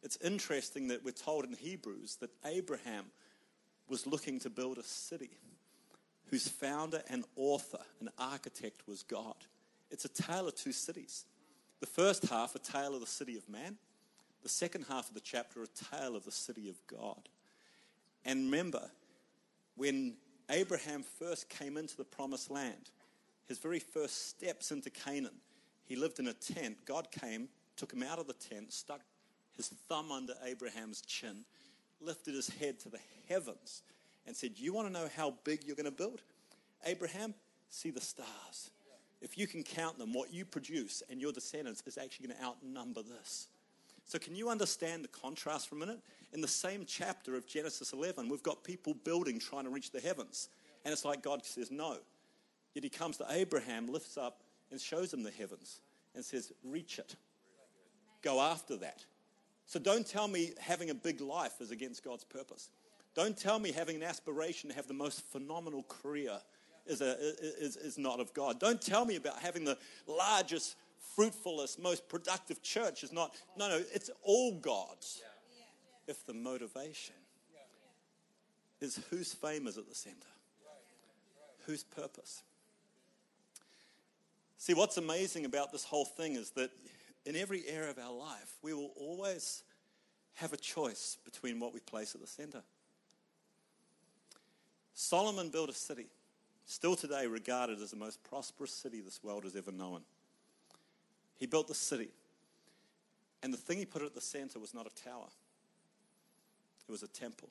It's 0.04 0.18
interesting 0.18 0.90
that 0.90 1.04
we're 1.04 1.12
told 1.12 1.46
in 1.46 1.54
Hebrews 1.54 2.18
that 2.18 2.32
Abraham 2.46 3.06
was 3.88 4.06
looking 4.06 4.40
to 4.40 4.50
build 4.50 4.78
a 4.78 4.84
city 4.84 5.32
whose 6.28 6.48
founder 6.48 7.02
and 7.10 7.24
author 7.36 7.80
and 8.00 8.10
architect 8.18 8.82
was 8.88 9.04
God. 9.04 9.36
It's 9.92 10.06
a 10.06 10.10
tale 10.10 10.48
of 10.48 10.56
two 10.56 10.72
cities. 10.72 11.26
The 11.82 11.88
first 11.88 12.28
half, 12.30 12.56
a 12.56 12.60
tale 12.60 12.96
of 12.96 13.02
the 13.02 13.08
city 13.08 13.38
of 13.38 13.48
man. 13.50 13.78
The 14.44 14.50
second 14.50 14.86
half 14.90 15.08
of 15.08 15.14
the 15.14 15.22
chapter, 15.22 15.62
a 15.62 15.68
tale 15.68 16.16
of 16.16 16.26
the 16.26 16.32
city 16.32 16.70
of 16.70 16.76
God. 16.88 17.30
And 18.26 18.46
remember, 18.46 18.90
when 19.76 20.16
Abraham 20.50 21.04
first 21.04 21.50
came 21.50 21.78
into 21.78 21.96
the 21.96 22.04
promised 22.04 22.50
land, 22.50 22.90
his 23.48 23.60
very 23.60 23.80
first 23.80 24.30
steps 24.30 24.72
into 24.72 24.90
Canaan, 24.90 25.40
he 25.86 25.96
lived 25.96 26.20
in 26.20 26.28
a 26.28 26.34
tent. 26.34 26.78
God 26.86 27.12
came, 27.12 27.50
took 27.76 27.92
him 27.92 28.04
out 28.04 28.20
of 28.20 28.28
the 28.28 28.34
tent, 28.34 28.72
stuck 28.72 29.02
his 29.58 29.68
thumb 29.90 30.12
under 30.12 30.34
Abraham's 30.46 31.02
chin, 31.02 31.46
lifted 32.00 32.34
his 32.34 32.50
head 32.50 32.80
to 32.80 32.90
the 32.90 33.00
heavens, 33.28 33.84
and 34.26 34.36
said, 34.36 34.52
You 34.56 34.74
want 34.74 34.88
to 34.88 34.94
know 34.94 35.10
how 35.16 35.36
big 35.44 35.64
you're 35.66 35.76
going 35.76 35.86
to 35.86 35.92
build? 35.92 36.22
Abraham, 36.86 37.34
see 37.70 37.92
the 37.92 38.02
stars. 38.02 38.72
If 39.22 39.38
you 39.38 39.46
can 39.46 39.64
count 39.64 40.00
them, 40.00 40.14
what 40.14 40.34
you 40.34 40.46
produce 40.46 41.04
and 41.10 41.22
your 41.22 41.32
descendants 41.32 41.84
is 41.86 41.98
actually 41.98 42.28
going 42.28 42.40
to 42.40 42.46
outnumber 42.46 43.04
this. 43.04 43.48
So, 44.06 44.20
can 44.20 44.36
you 44.36 44.50
understand 44.50 45.04
the 45.04 45.08
contrast 45.08 45.70
for 45.70 45.76
a 45.76 45.78
minute? 45.80 46.00
In 46.34 46.42
the 46.42 46.48
same 46.48 46.86
chapter 46.86 47.36
of 47.36 47.46
Genesis 47.46 47.94
11, 47.94 48.30
we've 48.30 48.44
got 48.44 48.64
people 48.64 48.94
building 48.94 49.40
trying 49.40 49.66
to 49.66 49.70
reach 49.70 49.92
the 49.92 50.00
heavens. 50.00 50.50
And 50.84 50.92
it's 50.92 51.06
like 51.06 51.22
God 51.22 51.46
says, 51.46 51.72
No. 51.72 51.98
Yet 52.74 52.84
he 52.84 52.90
comes 52.90 53.18
to 53.18 53.26
Abraham, 53.30 53.88
lifts 53.88 54.18
up, 54.18 54.42
and 54.72 54.80
shows 54.80 55.14
him 55.14 55.24
the 55.24 55.32
heavens 55.32 55.82
and 56.16 56.24
says, 56.24 56.52
Reach 56.64 57.00
it. 57.00 57.16
Go 58.22 58.40
after 58.40 58.78
that. 58.78 59.06
So 59.66 59.80
don't 59.80 60.06
tell 60.06 60.28
me 60.28 60.52
having 60.60 60.90
a 60.90 60.94
big 60.94 61.22
life 61.22 61.62
is 61.62 61.72
against 61.72 62.04
God's 62.04 62.24
purpose. 62.24 62.70
Don't 63.14 63.38
tell 63.38 63.60
me 63.60 63.72
having 63.72 63.98
an 63.98 64.04
aspiration 64.04 64.70
to 64.70 64.76
have 64.76 64.88
the 64.88 64.94
most 64.94 65.26
phenomenal 65.28 65.84
career 65.84 66.40
is, 66.86 67.02
a, 67.02 67.16
is, 67.60 67.78
is 67.78 67.98
not 67.98 68.20
of 68.20 68.34
God. 68.34 68.60
Don't 68.60 68.82
tell 68.82 69.06
me 69.06 69.16
about 69.16 69.40
having 69.40 69.66
the 69.66 69.78
largest, 70.08 70.76
fruitfulest, 71.16 71.80
most 71.80 72.08
productive 72.08 72.62
church 72.62 73.04
is 73.04 73.12
not. 73.12 73.36
No, 73.58 73.70
no, 73.70 73.82
it's 73.94 74.10
all 74.24 74.60
God's. 74.60 75.22
If 76.08 76.26
the 76.26 76.34
motivation 76.34 77.16
is 78.82 79.00
whose 79.10 79.34
fame 79.34 79.68
is 79.68 79.78
at 79.78 79.88
the 79.88 79.96
center, 79.96 80.18
whose 81.66 81.84
purpose. 81.84 82.44
See, 84.58 84.74
what's 84.74 84.98
amazing 84.98 85.46
about 85.46 85.72
this 85.72 85.84
whole 85.84 86.06
thing 86.06 86.36
is 86.36 86.52
that 86.52 86.72
in 87.26 87.36
every 87.36 87.64
area 87.68 87.92
of 87.92 88.00
our 88.00 88.14
life, 88.14 88.58
we 88.62 88.74
will 88.74 88.92
always 88.96 89.64
have 90.36 90.54
a 90.54 90.58
choice 90.58 91.18
between 91.24 91.60
what 91.60 91.74
we 91.74 91.80
place 91.80 92.16
at 92.16 92.22
the 92.22 92.28
center. 92.28 92.64
Solomon 94.94 95.50
built 95.50 95.70
a 95.70 95.74
city, 95.74 96.08
still 96.66 96.96
today 96.96 97.28
regarded 97.28 97.82
as 97.82 97.92
the 97.92 97.98
most 97.98 98.24
prosperous 98.24 98.72
city 98.72 99.02
this 99.02 99.24
world 99.24 99.44
has 99.44 99.56
ever 99.56 99.72
known. 99.72 100.02
He 101.42 101.48
built 101.48 101.68
the 101.68 101.74
city, 101.74 102.10
and 103.42 103.52
the 103.52 103.58
thing 103.58 103.80
he 103.80 103.86
put 103.86 104.04
at 104.04 104.14
the 104.14 104.22
center 104.22 104.60
was 104.60 104.76
not 104.76 104.86
a 104.86 105.04
tower, 105.04 105.26
it 106.88 106.92
was 106.92 107.02
a 107.02 107.08
temple. 107.08 107.50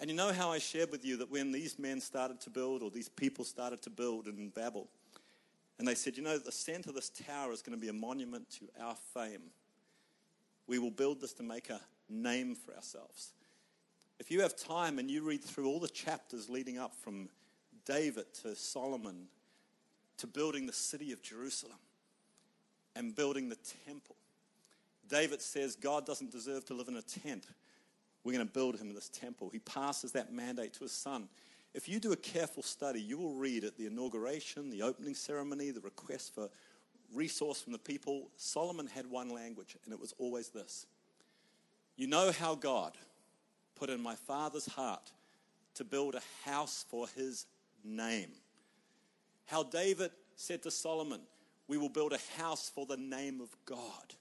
And 0.00 0.08
you 0.08 0.16
know 0.16 0.32
how 0.32 0.50
I 0.50 0.58
shared 0.58 0.90
with 0.90 1.04
you 1.04 1.18
that 1.18 1.30
when 1.30 1.52
these 1.52 1.78
men 1.78 2.00
started 2.00 2.40
to 2.40 2.50
build, 2.50 2.82
or 2.82 2.90
these 2.90 3.10
people 3.10 3.44
started 3.44 3.82
to 3.82 3.90
build 3.90 4.26
in 4.26 4.48
Babel, 4.48 4.88
and 5.78 5.86
they 5.86 5.94
said, 5.94 6.16
you 6.16 6.22
know, 6.22 6.38
the 6.38 6.50
center 6.50 6.88
of 6.88 6.94
this 6.94 7.10
tower 7.10 7.52
is 7.52 7.60
going 7.60 7.78
to 7.78 7.80
be 7.80 7.90
a 7.90 7.92
monument 7.92 8.48
to 8.52 8.64
our 8.82 8.96
fame. 9.12 9.42
We 10.66 10.78
will 10.78 10.90
build 10.90 11.20
this 11.20 11.34
to 11.34 11.42
make 11.42 11.68
a 11.68 11.82
name 12.08 12.54
for 12.54 12.74
ourselves. 12.74 13.34
If 14.18 14.30
you 14.30 14.40
have 14.40 14.56
time 14.56 14.98
and 14.98 15.10
you 15.10 15.22
read 15.22 15.44
through 15.44 15.68
all 15.68 15.78
the 15.78 15.88
chapters 15.88 16.48
leading 16.48 16.78
up 16.78 16.94
from 16.94 17.28
David 17.84 18.32
to 18.42 18.56
Solomon 18.56 19.26
to 20.16 20.26
building 20.26 20.64
the 20.64 20.72
city 20.72 21.12
of 21.12 21.20
Jerusalem 21.20 21.76
and 22.96 23.14
building 23.14 23.48
the 23.48 23.58
temple, 23.86 24.16
David 25.08 25.42
says 25.42 25.76
God 25.76 26.06
doesn't 26.06 26.30
deserve 26.30 26.64
to 26.66 26.74
live 26.74 26.88
in 26.88 26.96
a 26.96 27.02
tent. 27.02 27.46
We're 28.22 28.32
going 28.32 28.46
to 28.46 28.52
build 28.52 28.78
him 28.78 28.94
this 28.94 29.08
temple. 29.08 29.50
He 29.50 29.58
passes 29.60 30.12
that 30.12 30.32
mandate 30.32 30.74
to 30.74 30.80
his 30.80 30.92
son. 30.92 31.28
If 31.72 31.88
you 31.88 32.00
do 32.00 32.12
a 32.12 32.16
careful 32.16 32.62
study, 32.62 33.00
you 33.00 33.16
will 33.16 33.34
read 33.34 33.64
at 33.64 33.76
the 33.76 33.86
inauguration, 33.86 34.70
the 34.70 34.82
opening 34.82 35.14
ceremony, 35.14 35.70
the 35.70 35.80
request 35.80 36.34
for 36.34 36.50
resource 37.14 37.60
from 37.60 37.72
the 37.72 37.78
people, 37.78 38.28
Solomon 38.36 38.86
had 38.86 39.10
one 39.10 39.30
language, 39.30 39.76
and 39.84 39.92
it 39.92 40.00
was 40.00 40.14
always 40.18 40.48
this 40.48 40.86
You 41.96 42.06
know 42.06 42.32
how 42.32 42.54
God 42.54 42.92
put 43.74 43.90
in 43.90 44.00
my 44.00 44.14
father's 44.14 44.66
heart 44.66 45.10
to 45.74 45.84
build 45.84 46.14
a 46.14 46.48
house 46.48 46.84
for 46.88 47.06
his 47.16 47.46
name. 47.84 48.30
How 49.46 49.62
David 49.62 50.10
said 50.36 50.62
to 50.62 50.70
Solomon, 50.70 51.20
We 51.70 51.78
will 51.78 51.88
build 51.88 52.12
a 52.12 52.42
house 52.42 52.68
for 52.68 52.84
the 52.84 52.96
name 52.96 53.40
of 53.40 53.48
God, 53.64 54.14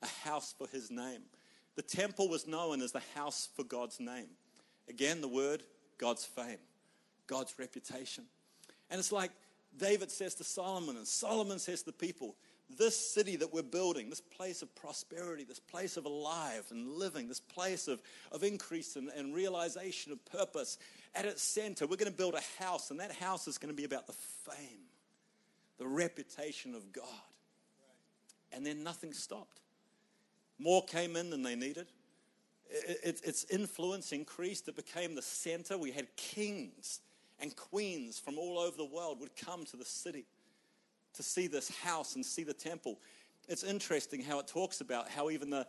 a 0.00 0.06
house 0.28 0.54
for 0.56 0.68
his 0.68 0.92
name. 0.92 1.22
The 1.74 1.82
temple 1.82 2.28
was 2.28 2.46
known 2.46 2.80
as 2.82 2.92
the 2.92 3.02
house 3.16 3.48
for 3.56 3.64
God's 3.64 3.98
name. 3.98 4.28
Again, 4.88 5.20
the 5.20 5.26
word, 5.26 5.64
God's 5.98 6.24
fame. 6.24 6.60
God's 7.26 7.52
reputation. 7.58 8.26
And 8.90 9.00
it's 9.00 9.10
like 9.10 9.32
David 9.76 10.12
says 10.12 10.36
to 10.36 10.44
Solomon, 10.44 10.96
and 10.96 11.04
Solomon 11.04 11.58
says 11.58 11.80
to 11.80 11.86
the 11.86 11.92
people, 11.92 12.36
this 12.78 12.96
city 12.96 13.34
that 13.34 13.52
we're 13.52 13.64
building, 13.64 14.08
this 14.08 14.20
place 14.20 14.62
of 14.62 14.72
prosperity, 14.76 15.42
this 15.42 15.58
place 15.58 15.96
of 15.96 16.04
alive 16.04 16.64
and 16.70 16.92
living, 16.92 17.26
this 17.26 17.40
place 17.40 17.88
of, 17.88 18.00
of 18.30 18.44
increase 18.44 18.94
and, 18.94 19.08
and 19.16 19.34
realization 19.34 20.12
of 20.12 20.24
purpose, 20.26 20.78
at 21.16 21.24
its 21.24 21.42
center, 21.42 21.88
we're 21.88 21.96
going 21.96 22.08
to 22.12 22.16
build 22.16 22.34
a 22.34 22.62
house, 22.62 22.92
and 22.92 23.00
that 23.00 23.10
house 23.10 23.48
is 23.48 23.58
going 23.58 23.74
to 23.74 23.76
be 23.76 23.84
about 23.84 24.06
the 24.06 24.12
fame, 24.12 24.83
the 25.78 25.86
reputation 25.86 26.74
of 26.74 26.92
God. 26.92 27.04
And 28.52 28.64
then 28.64 28.84
nothing 28.84 29.12
stopped. 29.12 29.60
More 30.58 30.84
came 30.84 31.16
in 31.16 31.30
than 31.30 31.42
they 31.42 31.56
needed. 31.56 31.86
It, 32.70 32.98
it, 33.02 33.20
its 33.24 33.44
influence 33.50 34.12
increased. 34.12 34.68
It 34.68 34.76
became 34.76 35.14
the 35.14 35.22
center. 35.22 35.76
We 35.76 35.90
had 35.90 36.14
kings 36.16 37.00
and 37.40 37.54
queens 37.56 38.18
from 38.18 38.38
all 38.38 38.58
over 38.58 38.76
the 38.76 38.84
world 38.84 39.20
would 39.20 39.36
come 39.36 39.64
to 39.66 39.76
the 39.76 39.84
city 39.84 40.24
to 41.14 41.22
see 41.22 41.46
this 41.46 41.68
house 41.80 42.14
and 42.14 42.24
see 42.24 42.44
the 42.44 42.54
temple. 42.54 42.98
It's 43.48 43.64
interesting 43.64 44.22
how 44.22 44.38
it 44.38 44.46
talks 44.46 44.80
about 44.80 45.08
how 45.08 45.30
even 45.30 45.50
the, 45.50 45.66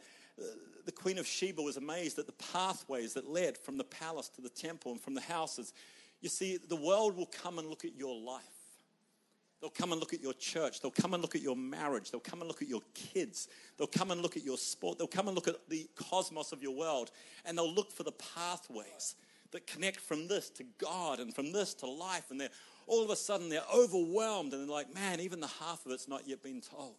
the 0.86 0.92
Queen 0.92 1.18
of 1.18 1.28
Sheba 1.28 1.62
was 1.62 1.78
amazed 1.78 2.20
at 2.20 2.26
the 2.26 2.34
pathways 2.34 3.14
that 3.14 3.30
led 3.30 3.58
from 3.58 3.78
the 3.78 3.84
palace 3.84 4.30
to 4.30 4.42
the 4.42 4.50
temple 4.50 4.92
and 4.92 5.02
from 5.02 5.14
the 5.14 5.22
houses. 5.22 5.74
You 6.22 6.30
see, 6.30 6.58
the 6.58 6.76
world 6.76 7.18
will 7.18 7.30
come 7.42 7.60
and 7.60 7.68
look 7.68 7.86
at 7.86 7.96
your 7.96 8.16
life. 8.16 8.44
They'll 9.62 9.70
come 9.70 9.92
and 9.92 10.00
look 10.00 10.14
at 10.14 10.22
your 10.22 10.34
church. 10.34 10.82
They'll 10.82 10.92
come 10.92 11.14
and 11.14 11.22
look 11.22 11.36
at 11.36 11.42
your 11.42 11.56
marriage. 11.56 12.12
They'll 12.12 12.20
come 12.20 12.42
and 12.42 12.48
look 12.48 12.62
at 12.62 12.68
your 12.68 12.82
kids. 12.94 13.48
They'll 13.78 13.88
come 13.88 14.12
and 14.12 14.22
look 14.22 14.38
at 14.38 14.44
your 14.44 14.58
sport. 14.58 14.98
They'll 14.98 15.08
come 15.08 15.28
and 15.28 15.36
look 15.36 15.48
at 15.48 15.70
the 15.70 15.88
cosmos 15.96 16.52
of 16.52 16.62
your 16.62 16.76
world. 16.76 17.12
And 17.46 17.58
they'll 17.58 17.74
look 17.74 17.92
for 17.92 18.04
the 18.04 18.12
pathways 18.12 19.16
that 19.52 19.66
connect 19.66 20.00
from 20.02 20.28
this 20.28 20.50
to 20.52 20.64
God 20.78 21.20
and 21.20 21.34
from 21.34 21.52
this 21.52 21.74
to 21.76 21.88
life. 21.88 22.30
And 22.30 22.40
they're 22.40 22.50
all 22.88 23.04
of 23.04 23.10
a 23.10 23.16
sudden 23.16 23.50
they're 23.50 23.62
overwhelmed 23.74 24.54
and 24.54 24.64
they're 24.64 24.76
like, 24.76 24.94
man, 24.94 25.20
even 25.20 25.40
the 25.40 25.48
half 25.48 25.86
of 25.86 25.92
it's 25.92 26.08
not 26.08 26.28
yet 26.28 26.44
been 26.44 26.62
told. 26.62 26.98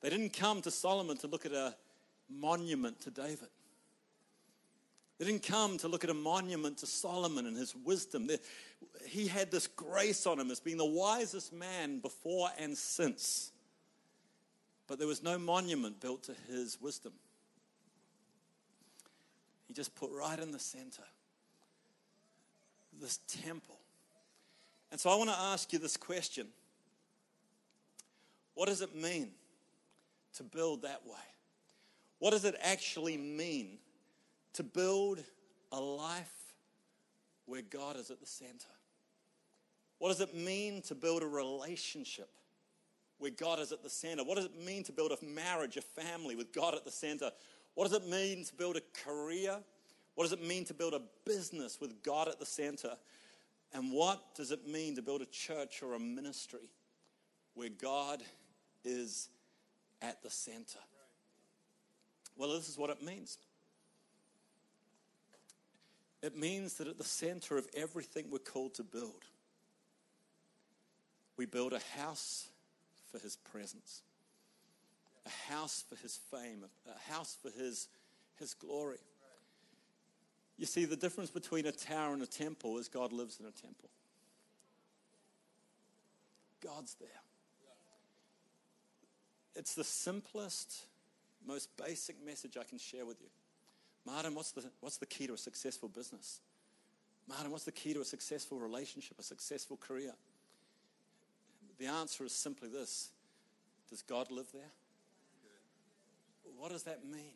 They 0.00 0.10
didn't 0.10 0.34
come 0.34 0.60
to 0.62 0.70
Solomon 0.70 1.16
to 1.18 1.26
look 1.26 1.46
at 1.46 1.52
a 1.52 1.74
monument 2.28 3.00
to 3.00 3.10
David. 3.10 3.48
They 5.18 5.26
didn't 5.26 5.44
come 5.44 5.78
to 5.78 5.88
look 5.88 6.02
at 6.02 6.10
a 6.10 6.14
monument 6.14 6.78
to 6.78 6.86
Solomon 6.86 7.46
and 7.46 7.56
his 7.56 7.74
wisdom. 7.74 8.28
He 9.06 9.28
had 9.28 9.50
this 9.50 9.66
grace 9.66 10.26
on 10.26 10.40
him 10.40 10.50
as 10.50 10.58
being 10.58 10.76
the 10.76 10.84
wisest 10.84 11.52
man 11.52 12.00
before 12.00 12.48
and 12.58 12.76
since. 12.76 13.52
But 14.86 14.98
there 14.98 15.06
was 15.06 15.22
no 15.22 15.38
monument 15.38 16.00
built 16.00 16.24
to 16.24 16.34
his 16.48 16.80
wisdom. 16.80 17.12
He 19.68 19.72
just 19.72 19.94
put 19.94 20.10
right 20.10 20.38
in 20.38 20.50
the 20.50 20.58
center 20.58 21.04
this 23.00 23.18
temple. 23.28 23.78
And 24.90 25.00
so 25.00 25.10
I 25.10 25.16
want 25.16 25.30
to 25.30 25.36
ask 25.36 25.72
you 25.72 25.78
this 25.78 25.96
question 25.96 26.48
What 28.54 28.68
does 28.68 28.82
it 28.82 28.94
mean 28.94 29.30
to 30.36 30.42
build 30.42 30.82
that 30.82 31.06
way? 31.06 31.12
What 32.18 32.30
does 32.30 32.44
it 32.44 32.56
actually 32.62 33.16
mean 33.16 33.78
to 34.54 34.62
build 34.62 35.22
a 35.72 35.80
life 35.80 36.32
where 37.46 37.62
God 37.62 37.96
is 37.96 38.10
at 38.10 38.20
the 38.20 38.26
center? 38.26 38.68
What 39.98 40.08
does 40.08 40.20
it 40.20 40.34
mean 40.34 40.82
to 40.82 40.94
build 40.94 41.22
a 41.22 41.26
relationship 41.26 42.28
where 43.18 43.30
God 43.30 43.60
is 43.60 43.72
at 43.72 43.82
the 43.82 43.90
center? 43.90 44.24
What 44.24 44.36
does 44.36 44.46
it 44.46 44.64
mean 44.64 44.82
to 44.84 44.92
build 44.92 45.12
a 45.12 45.24
marriage, 45.24 45.76
a 45.76 45.82
family 45.82 46.36
with 46.36 46.52
God 46.52 46.74
at 46.74 46.84
the 46.84 46.90
center? 46.90 47.30
What 47.74 47.88
does 47.88 47.96
it 47.96 48.08
mean 48.08 48.44
to 48.44 48.54
build 48.54 48.76
a 48.76 48.82
career? 49.04 49.58
What 50.14 50.24
does 50.24 50.32
it 50.32 50.42
mean 50.42 50.64
to 50.66 50.74
build 50.74 50.94
a 50.94 51.02
business 51.24 51.80
with 51.80 52.02
God 52.02 52.28
at 52.28 52.38
the 52.38 52.46
center? 52.46 52.96
And 53.72 53.92
what 53.92 54.34
does 54.34 54.52
it 54.52 54.66
mean 54.66 54.94
to 54.96 55.02
build 55.02 55.22
a 55.22 55.26
church 55.26 55.82
or 55.82 55.94
a 55.94 55.98
ministry 55.98 56.70
where 57.54 57.70
God 57.70 58.22
is 58.84 59.28
at 60.00 60.22
the 60.22 60.30
center? 60.30 60.78
Well, 62.36 62.52
this 62.52 62.68
is 62.68 62.78
what 62.78 62.90
it 62.90 63.02
means. 63.02 63.38
It 66.24 66.34
means 66.34 66.74
that 66.74 66.88
at 66.88 66.96
the 66.96 67.04
center 67.04 67.58
of 67.58 67.68
everything 67.76 68.30
we're 68.30 68.38
called 68.38 68.72
to 68.76 68.82
build, 68.82 69.26
we 71.36 71.44
build 71.44 71.74
a 71.74 72.00
house 72.00 72.48
for 73.12 73.18
his 73.18 73.36
presence, 73.36 74.00
a 75.26 75.52
house 75.52 75.84
for 75.86 75.96
his 75.96 76.18
fame, 76.30 76.64
a 76.86 77.12
house 77.12 77.36
for 77.42 77.50
his, 77.50 77.88
his 78.38 78.54
glory. 78.54 78.96
You 80.56 80.64
see, 80.64 80.86
the 80.86 80.96
difference 80.96 81.28
between 81.28 81.66
a 81.66 81.72
tower 81.72 82.14
and 82.14 82.22
a 82.22 82.26
temple 82.26 82.78
is 82.78 82.88
God 82.88 83.12
lives 83.12 83.38
in 83.38 83.44
a 83.44 83.50
temple. 83.50 83.90
God's 86.62 86.94
there. 86.94 87.08
It's 89.54 89.74
the 89.74 89.84
simplest, 89.84 90.86
most 91.46 91.68
basic 91.76 92.24
message 92.24 92.56
I 92.58 92.64
can 92.64 92.78
share 92.78 93.04
with 93.04 93.20
you. 93.20 93.28
Martin, 94.06 94.34
what's 94.34 94.52
the, 94.52 94.64
what's 94.80 94.98
the 94.98 95.06
key 95.06 95.26
to 95.26 95.34
a 95.34 95.38
successful 95.38 95.88
business? 95.88 96.40
Martin, 97.26 97.50
what's 97.50 97.64
the 97.64 97.72
key 97.72 97.94
to 97.94 98.00
a 98.00 98.04
successful 98.04 98.58
relationship, 98.58 99.18
a 99.18 99.22
successful 99.22 99.76
career? 99.78 100.12
The 101.78 101.86
answer 101.86 102.24
is 102.24 102.32
simply 102.32 102.68
this 102.68 103.10
Does 103.88 104.02
God 104.02 104.30
live 104.30 104.46
there? 104.52 104.72
What 106.56 106.70
does 106.70 106.84
that 106.84 107.04
mean? 107.04 107.34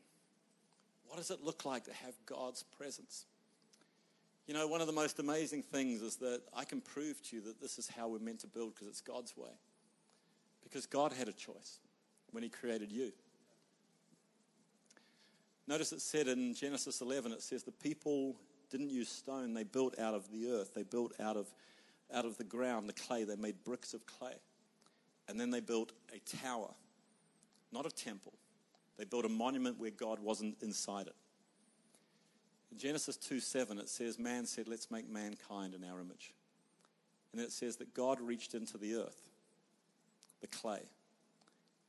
What 1.06 1.16
does 1.16 1.30
it 1.30 1.42
look 1.42 1.64
like 1.64 1.84
to 1.84 1.92
have 1.92 2.14
God's 2.26 2.62
presence? 2.62 3.25
You 4.46 4.54
know, 4.54 4.66
one 4.66 4.80
of 4.80 4.87
the 4.87 4.92
most 4.92 5.18
amazing 5.18 5.62
things 5.62 6.00
is 6.00 6.16
that 6.16 6.40
I 6.54 6.64
can 6.64 6.80
prove 6.80 7.22
to 7.28 7.37
you 7.37 7.42
that 7.42 7.60
this 7.60 7.78
is 7.78 7.88
how 7.88 8.08
we're 8.08 8.18
meant 8.18 8.40
to 8.40 8.46
build 8.46 8.75
because 8.75 8.88
it's 8.88 9.00
God's 9.00 9.37
way. 9.37 9.50
Because 10.62 10.87
God 10.87 11.12
had 11.12 11.28
a 11.28 11.32
choice 11.32 11.80
when 12.30 12.42
He 12.42 12.48
created 12.48 12.92
you. 12.92 13.12
Notice 15.68 15.92
it 15.92 16.00
said 16.00 16.28
in 16.28 16.54
Genesis 16.54 17.02
11, 17.02 17.30
it 17.30 17.42
says 17.42 17.62
the 17.62 17.70
people 17.70 18.37
didn't 18.70 18.88
use 18.88 19.10
stone, 19.10 19.52
they 19.52 19.64
built 19.64 19.98
out 19.98 20.14
of 20.14 20.30
the 20.32 20.50
earth, 20.50 20.72
they 20.75 20.82
built 20.82 21.12
out 21.20 21.37
of, 21.37 21.46
out 22.12 22.25
of 22.25 22.38
the 22.38 22.44
ground, 22.44 22.88
the 22.88 22.94
clay, 22.94 23.25
they 23.25 23.37
made 23.37 23.62
bricks 23.64 23.92
of 23.92 24.06
clay. 24.06 24.32
And 25.28 25.38
then 25.38 25.50
they 25.50 25.60
built 25.60 25.92
a 26.10 26.37
tower, 26.38 26.70
not 27.70 27.84
a 27.84 27.90
temple. 27.90 28.32
They 28.96 29.04
built 29.04 29.26
a 29.26 29.28
monument 29.28 29.78
where 29.78 29.90
God 29.90 30.18
wasn't 30.20 30.56
inside 30.62 31.06
it. 31.06 31.14
In 32.72 32.78
Genesis 32.78 33.18
2 33.18 33.38
7, 33.38 33.78
it 33.78 33.90
says, 33.90 34.18
Man 34.18 34.46
said, 34.46 34.68
Let's 34.68 34.90
make 34.90 35.08
mankind 35.08 35.75
in 35.75 35.84
our 35.84 36.00
image. 36.00 36.32
And 37.32 37.42
it 37.42 37.52
says 37.52 37.76
that 37.76 37.92
God 37.92 38.20
reached 38.22 38.54
into 38.54 38.78
the 38.78 38.94
earth, 38.94 39.28
the 40.40 40.46
clay, 40.46 40.80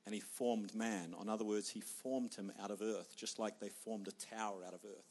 and 0.06 0.16
he 0.16 0.22
formed 0.22 0.74
man. 0.74 1.14
In 1.22 1.30
other 1.30 1.46
words, 1.46 1.70
he 1.70 1.82
formed 1.82 2.34
him 2.34 2.52
out 2.62 2.72
of 2.72 2.82
earth, 2.82 3.16
just 3.16 3.40
like 3.40 3.60
they 3.60 3.70
formed 3.70 4.08
a 4.08 4.36
tower 4.36 4.64
out 4.66 4.74
of 4.74 4.80
earth. 4.86 5.06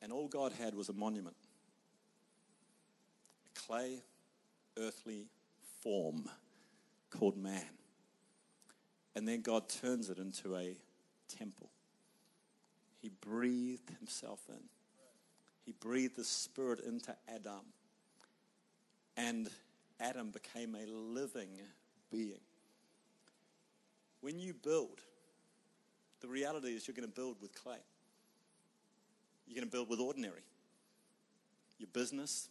And 0.00 0.12
all 0.12 0.28
God 0.28 0.52
had 0.52 0.74
was 0.74 0.88
a 0.88 0.92
monument 0.92 1.36
a 3.46 3.60
clay, 3.60 4.02
earthly 4.76 5.26
form 5.80 6.28
called 7.10 7.36
man. 7.36 7.62
And 9.14 9.26
then 9.26 9.40
God 9.40 9.68
turns 9.68 10.10
it 10.10 10.18
into 10.18 10.56
a 10.56 10.76
temple. 11.28 11.70
He 13.00 13.10
breathed 13.20 13.90
himself 13.98 14.40
in. 14.48 14.62
He 15.64 15.72
breathed 15.72 16.16
the 16.16 16.24
Spirit 16.24 16.80
into 16.80 17.14
Adam. 17.28 17.72
And 19.16 19.50
Adam 20.00 20.30
became 20.30 20.74
a 20.74 20.86
living 20.86 21.60
being. 22.10 22.40
When 24.20 24.38
you 24.38 24.54
build, 24.54 25.00
the 26.20 26.28
reality 26.28 26.68
is 26.68 26.86
you're 26.86 26.94
going 26.94 27.08
to 27.08 27.14
build 27.14 27.36
with 27.40 27.54
clay. 27.54 27.78
You're 29.46 29.54
going 29.54 29.68
to 29.68 29.70
build 29.70 29.88
with 29.88 30.00
ordinary. 30.00 30.42
Your 31.78 31.88
business 31.92 32.48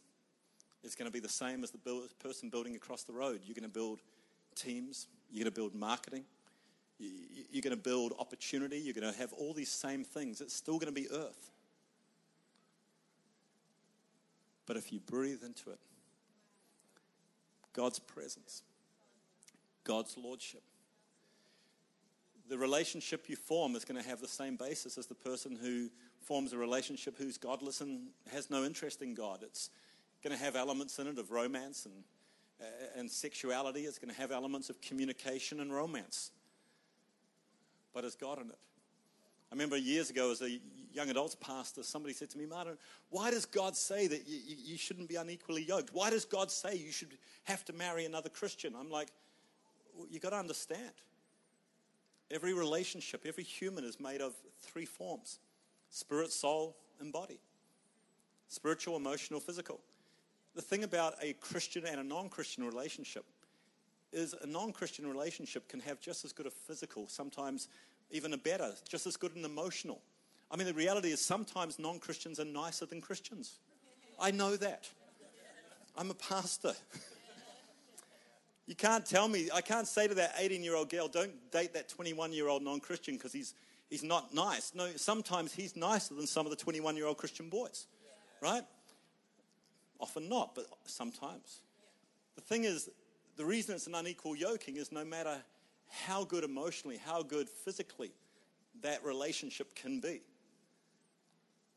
is 0.84 0.95
going 0.95 1.08
to 1.08 1.12
be 1.12 1.19
the 1.19 1.30
same 1.30 1.63
as 1.63 1.71
the 1.71 1.80
person 2.19 2.49
building 2.49 2.75
across 2.75 3.03
the 3.03 3.13
road. 3.13 3.41
You're 3.45 3.56
going 3.56 3.63
to 3.63 3.69
build 3.69 3.99
teams, 4.56 5.08
you're 5.30 5.43
going 5.43 5.53
to 5.53 5.60
build 5.60 5.75
marketing, 5.75 6.23
you're 6.99 7.62
going 7.62 7.75
to 7.75 7.82
build 7.82 8.13
opportunity, 8.17 8.80
you're 8.80 8.93
going 8.93 9.12
to 9.12 9.19
have 9.19 9.34
all 9.34 9.53
these 9.53 9.71
same 9.71 10.03
things. 10.03 10.41
It's 10.41 10.53
still 10.53 10.80
going 10.80 10.93
to 10.93 10.99
be 10.99 11.08
earth. 11.12 11.51
But 14.65 14.77
if 14.77 14.91
you 14.91 14.99
breathe 14.99 15.43
into 15.43 15.69
it, 15.69 15.80
God's 17.73 17.99
presence, 17.99 18.63
God's 19.84 20.17
lordship, 20.17 20.63
the 22.49 22.57
relationship 22.57 23.29
you 23.29 23.36
form 23.36 23.75
is 23.75 23.86
going 23.86 24.01
to 24.01 24.07
have 24.07 24.21
the 24.21 24.27
same 24.27 24.55
basis 24.55 24.97
as 24.97 25.07
the 25.07 25.15
person 25.15 25.57
who 25.62 25.89
forms 26.21 26.53
a 26.53 26.57
relationship 26.57 27.17
who's 27.17 27.38
godless 27.38 27.81
and 27.81 28.07
has 28.31 28.49
no 28.49 28.63
interest 28.63 29.01
in 29.01 29.13
God. 29.13 29.39
It's 29.43 29.69
going 30.23 30.38
to 30.38 30.43
have 30.43 30.55
elements 30.55 30.99
in 30.99 31.07
it 31.07 31.17
of 31.17 31.31
romance 31.31 31.86
and, 31.86 32.03
uh, 32.62 32.99
and 32.99 33.10
sexuality. 33.10 33.81
It's 33.81 33.99
going 33.99 34.13
to 34.13 34.19
have 34.19 34.31
elements 34.31 34.69
of 34.69 34.81
communication 34.81 35.60
and 35.60 35.73
romance. 35.73 36.31
But 37.93 38.05
it's 38.05 38.15
God 38.15 38.39
in 38.39 38.49
it. 38.49 38.60
I 39.51 39.55
remember 39.55 39.77
years 39.77 40.10
ago 40.10 40.31
as 40.31 40.41
a 40.41 40.60
young 40.93 41.10
adults 41.10 41.36
pastor, 41.36 41.83
somebody 41.83 42.13
said 42.13 42.29
to 42.31 42.38
me, 42.38 42.45
Martin, 42.45 42.77
why 43.10 43.31
does 43.31 43.45
God 43.45 43.77
say 43.77 44.07
that 44.07 44.27
you, 44.27 44.39
you 44.45 44.77
shouldn't 44.77 45.07
be 45.07 45.15
unequally 45.15 45.63
yoked? 45.63 45.91
Why 45.93 46.10
does 46.10 46.25
God 46.25 46.51
say 46.51 46.75
you 46.75 46.91
should 46.91 47.17
have 47.45 47.63
to 47.65 47.73
marry 47.73 48.05
another 48.05 48.29
Christian? 48.29 48.73
I'm 48.77 48.91
like, 48.91 49.10
well, 49.95 50.07
you've 50.10 50.21
got 50.21 50.31
to 50.31 50.38
understand. 50.38 50.91
Every 52.29 52.53
relationship, 52.53 53.23
every 53.25 53.43
human 53.43 53.83
is 53.83 53.99
made 53.99 54.21
of 54.21 54.33
three 54.61 54.85
forms 54.85 55.39
spirit, 55.89 56.31
soul, 56.31 56.75
and 56.99 57.11
body 57.11 57.39
spiritual, 58.47 58.95
emotional, 58.95 59.39
physical. 59.39 59.79
The 60.55 60.61
thing 60.61 60.83
about 60.83 61.15
a 61.21 61.33
Christian 61.33 61.85
and 61.85 61.99
a 61.99 62.03
non 62.03 62.29
Christian 62.29 62.63
relationship 62.63 63.25
is 64.11 64.33
a 64.41 64.47
non 64.47 64.71
Christian 64.71 65.07
relationship 65.07 65.67
can 65.67 65.79
have 65.81 65.99
just 65.99 66.25
as 66.25 66.33
good 66.33 66.47
a 66.47 66.51
physical, 66.51 67.07
sometimes 67.07 67.67
even 68.09 68.33
a 68.33 68.37
better, 68.37 68.71
just 68.87 69.05
as 69.05 69.17
good 69.17 69.35
an 69.35 69.45
emotional. 69.45 70.01
I 70.49 70.55
mean, 70.55 70.67
the 70.67 70.73
reality 70.73 71.11
is 71.11 71.23
sometimes 71.23 71.77
non 71.77 71.99
Christians 71.99 72.39
are 72.39 72.45
nicer 72.45 72.85
than 72.85 73.01
Christians. 73.01 73.59
I 74.19 74.31
know 74.31 74.55
that. 74.55 74.89
I'm 75.95 76.09
a 76.09 76.15
pastor. 76.15 76.73
You 78.67 78.75
can't 78.75 79.06
tell 79.06 79.30
me, 79.30 79.49
I 79.53 79.62
can't 79.62 79.88
say 79.88 80.08
to 80.10 80.15
that 80.15 80.36
18 80.38 80.62
year 80.62 80.75
old 80.75 80.89
girl, 80.89 81.08
don't 81.08 81.32
date 81.51 81.73
that 81.73 81.88
21 81.88 82.34
year 82.34 82.49
old 82.49 82.62
non 82.62 82.82
Christian 82.82 83.15
because 83.15 83.32
he's, 83.32 83.53
he's 83.89 84.03
not 84.03 84.34
nice. 84.34 84.73
No, 84.75 84.89
sometimes 84.97 85.53
he's 85.53 85.75
nicer 85.77 86.13
than 86.13 86.27
some 86.27 86.45
of 86.45 86.49
the 86.49 86.58
21 86.58 86.97
year 86.97 87.08
old 87.08 87.17
Christian 87.17 87.49
boys, 87.49 87.88
right? 88.41 88.63
Often 89.99 90.27
not, 90.27 90.53
but 90.53 90.65
sometimes. 90.86 91.62
The 92.36 92.41
thing 92.41 92.65
is, 92.65 92.89
the 93.38 93.45
reason 93.45 93.73
it's 93.73 93.88
an 93.88 93.95
unequal 93.95 94.36
yoking 94.36 94.75
is 94.75 94.91
no 94.91 95.06
matter 95.06 95.38
how 95.89 96.25
good 96.25 96.43
emotionally, 96.43 96.97
how 96.97 97.23
good 97.23 97.47
physically 97.47 98.12
that 98.82 99.03
relationship 99.03 99.73
can 99.75 100.01
be, 100.01 100.21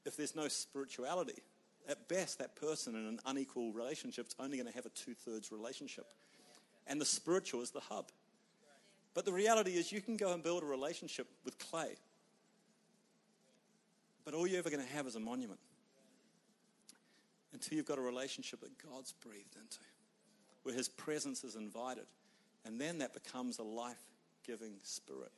if 0.04 0.16
there's 0.16 0.34
no 0.34 0.48
spirituality, 0.48 1.40
at 1.88 2.08
best, 2.08 2.38
that 2.38 2.56
person 2.56 2.94
in 2.94 3.06
an 3.06 3.20
unequal 3.26 3.72
relationship 3.72 4.26
is 4.26 4.34
only 4.40 4.56
going 4.56 4.66
to 4.66 4.74
have 4.74 4.86
a 4.86 4.90
two 4.90 5.14
thirds 5.14 5.52
relationship 5.52 6.06
and 6.90 7.00
the 7.00 7.06
spiritual 7.06 7.62
is 7.62 7.70
the 7.70 7.80
hub. 7.80 8.10
But 9.14 9.24
the 9.24 9.32
reality 9.32 9.72
is, 9.72 9.90
you 9.90 10.02
can 10.02 10.16
go 10.16 10.34
and 10.34 10.42
build 10.42 10.62
a 10.62 10.66
relationship 10.66 11.26
with 11.44 11.58
clay, 11.58 11.94
but 14.24 14.34
all 14.34 14.46
you're 14.46 14.58
ever 14.58 14.70
going 14.70 14.84
to 14.84 14.92
have 14.92 15.06
is 15.06 15.16
a 15.16 15.20
monument 15.20 15.60
until 17.52 17.76
you've 17.76 17.86
got 17.86 17.98
a 17.98 18.02
relationship 18.02 18.60
that 18.60 18.70
God's 18.90 19.12
breathed 19.12 19.56
into, 19.56 19.80
where 20.64 20.74
His 20.74 20.88
presence 20.88 21.42
is 21.44 21.56
invited. 21.56 22.06
And 22.64 22.80
then 22.80 22.98
that 22.98 23.14
becomes 23.14 23.58
a 23.58 23.62
life 23.62 24.02
giving 24.46 24.74
spirit. 24.82 25.32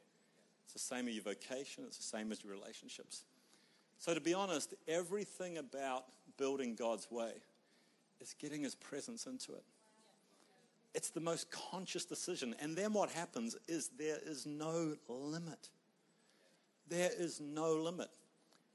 It's 0.65 0.73
the 0.73 0.79
same 0.79 1.07
as 1.07 1.15
your 1.15 1.25
vocation, 1.25 1.85
it's 1.87 1.99
the 1.99 2.03
same 2.03 2.33
as 2.33 2.43
your 2.43 2.53
relationships. 2.53 3.25
So, 3.99 4.15
to 4.15 4.21
be 4.21 4.35
honest, 4.35 4.75
everything 4.89 5.59
about 5.59 6.05
building 6.37 6.75
God's 6.75 7.11
way 7.11 7.33
is 8.21 8.35
getting 8.39 8.63
His 8.63 8.75
presence 8.75 9.27
into 9.27 9.53
it. 9.53 9.65
It's 10.95 11.11
the 11.11 11.21
most 11.21 11.51
conscious 11.51 12.05
decision. 12.05 12.55
And 12.61 12.77
then 12.77 12.93
what 12.93 13.11
happens 13.11 13.57
is 13.67 13.91
there 13.99 14.19
is 14.25 14.47
no 14.47 14.97
limit. 15.09 15.71
There 16.89 17.11
is 17.17 17.41
no 17.41 17.75
limit. 17.75 18.11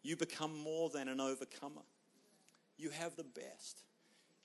You 0.02 0.16
become 0.16 0.58
more 0.58 0.90
than 0.90 1.08
an 1.08 1.20
overcomer. 1.20 1.84
You 2.78 2.90
have 2.92 3.16
the 3.16 3.24
best. 3.24 3.84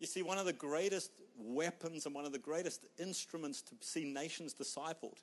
You 0.00 0.06
see, 0.06 0.22
one 0.22 0.38
of 0.38 0.46
the 0.46 0.52
greatest 0.52 1.12
weapons 1.38 2.06
and 2.06 2.14
one 2.14 2.24
of 2.24 2.32
the 2.32 2.38
greatest 2.38 2.84
instruments 2.98 3.62
to 3.62 3.74
see 3.80 4.04
nations 4.04 4.54
discipled 4.54 5.18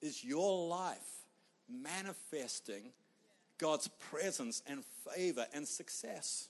is 0.00 0.22
your 0.22 0.68
life 0.68 1.24
manifesting 1.68 2.92
God's 3.58 3.88
presence 3.88 4.62
and 4.66 4.84
favor 4.84 5.46
and 5.52 5.66
success. 5.66 6.48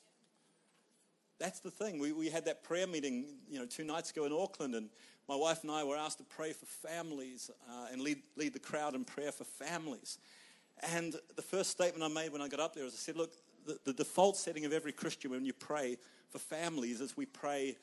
That's 1.39 1.61
the 1.61 1.71
thing. 1.71 1.99
We, 1.99 2.13
we 2.13 2.29
had 2.29 2.45
that 2.45 2.63
prayer 2.63 2.87
meeting, 2.87 3.25
you 3.49 3.59
know, 3.59 3.67
two 3.67 3.85
nights 3.85 4.11
ago 4.11 4.25
in 4.25 4.33
Auckland, 4.33 4.75
and 4.75 4.91
my 5.31 5.37
wife 5.37 5.63
and 5.63 5.71
I 5.71 5.85
were 5.85 5.97
asked 5.97 6.19
to 6.19 6.25
pray 6.25 6.53
for 6.53 6.67
families 6.67 7.53
uh, 7.69 7.87
and 7.93 8.03
lead, 8.03 8.19
lead 8.35 8.53
the 8.53 8.59
crowd 8.59 8.97
in 8.97 9.05
prayer 9.05 9.31
for 9.31 9.45
families. 9.45 10.19
And 10.93 11.15
the 11.37 11.43
first 11.43 11.71
statement 11.71 12.03
I 12.03 12.13
made 12.13 12.33
when 12.33 12.43
I 12.43 12.49
got 12.49 12.59
up 12.59 12.75
there 12.75 12.83
was 12.83 12.95
I 12.95 12.97
said, 12.97 13.17
look, 13.17 13.31
the, 13.65 13.79
the 13.85 13.93
default 13.93 14.37
setting 14.37 14.65
of 14.65 14.73
every 14.73 14.91
Christian 14.91 15.31
when 15.31 15.45
you 15.45 15.53
pray 15.53 15.99
for 16.31 16.41
families 16.41 17.01
is 17.01 17.17
we 17.17 17.27
pray 17.27 17.77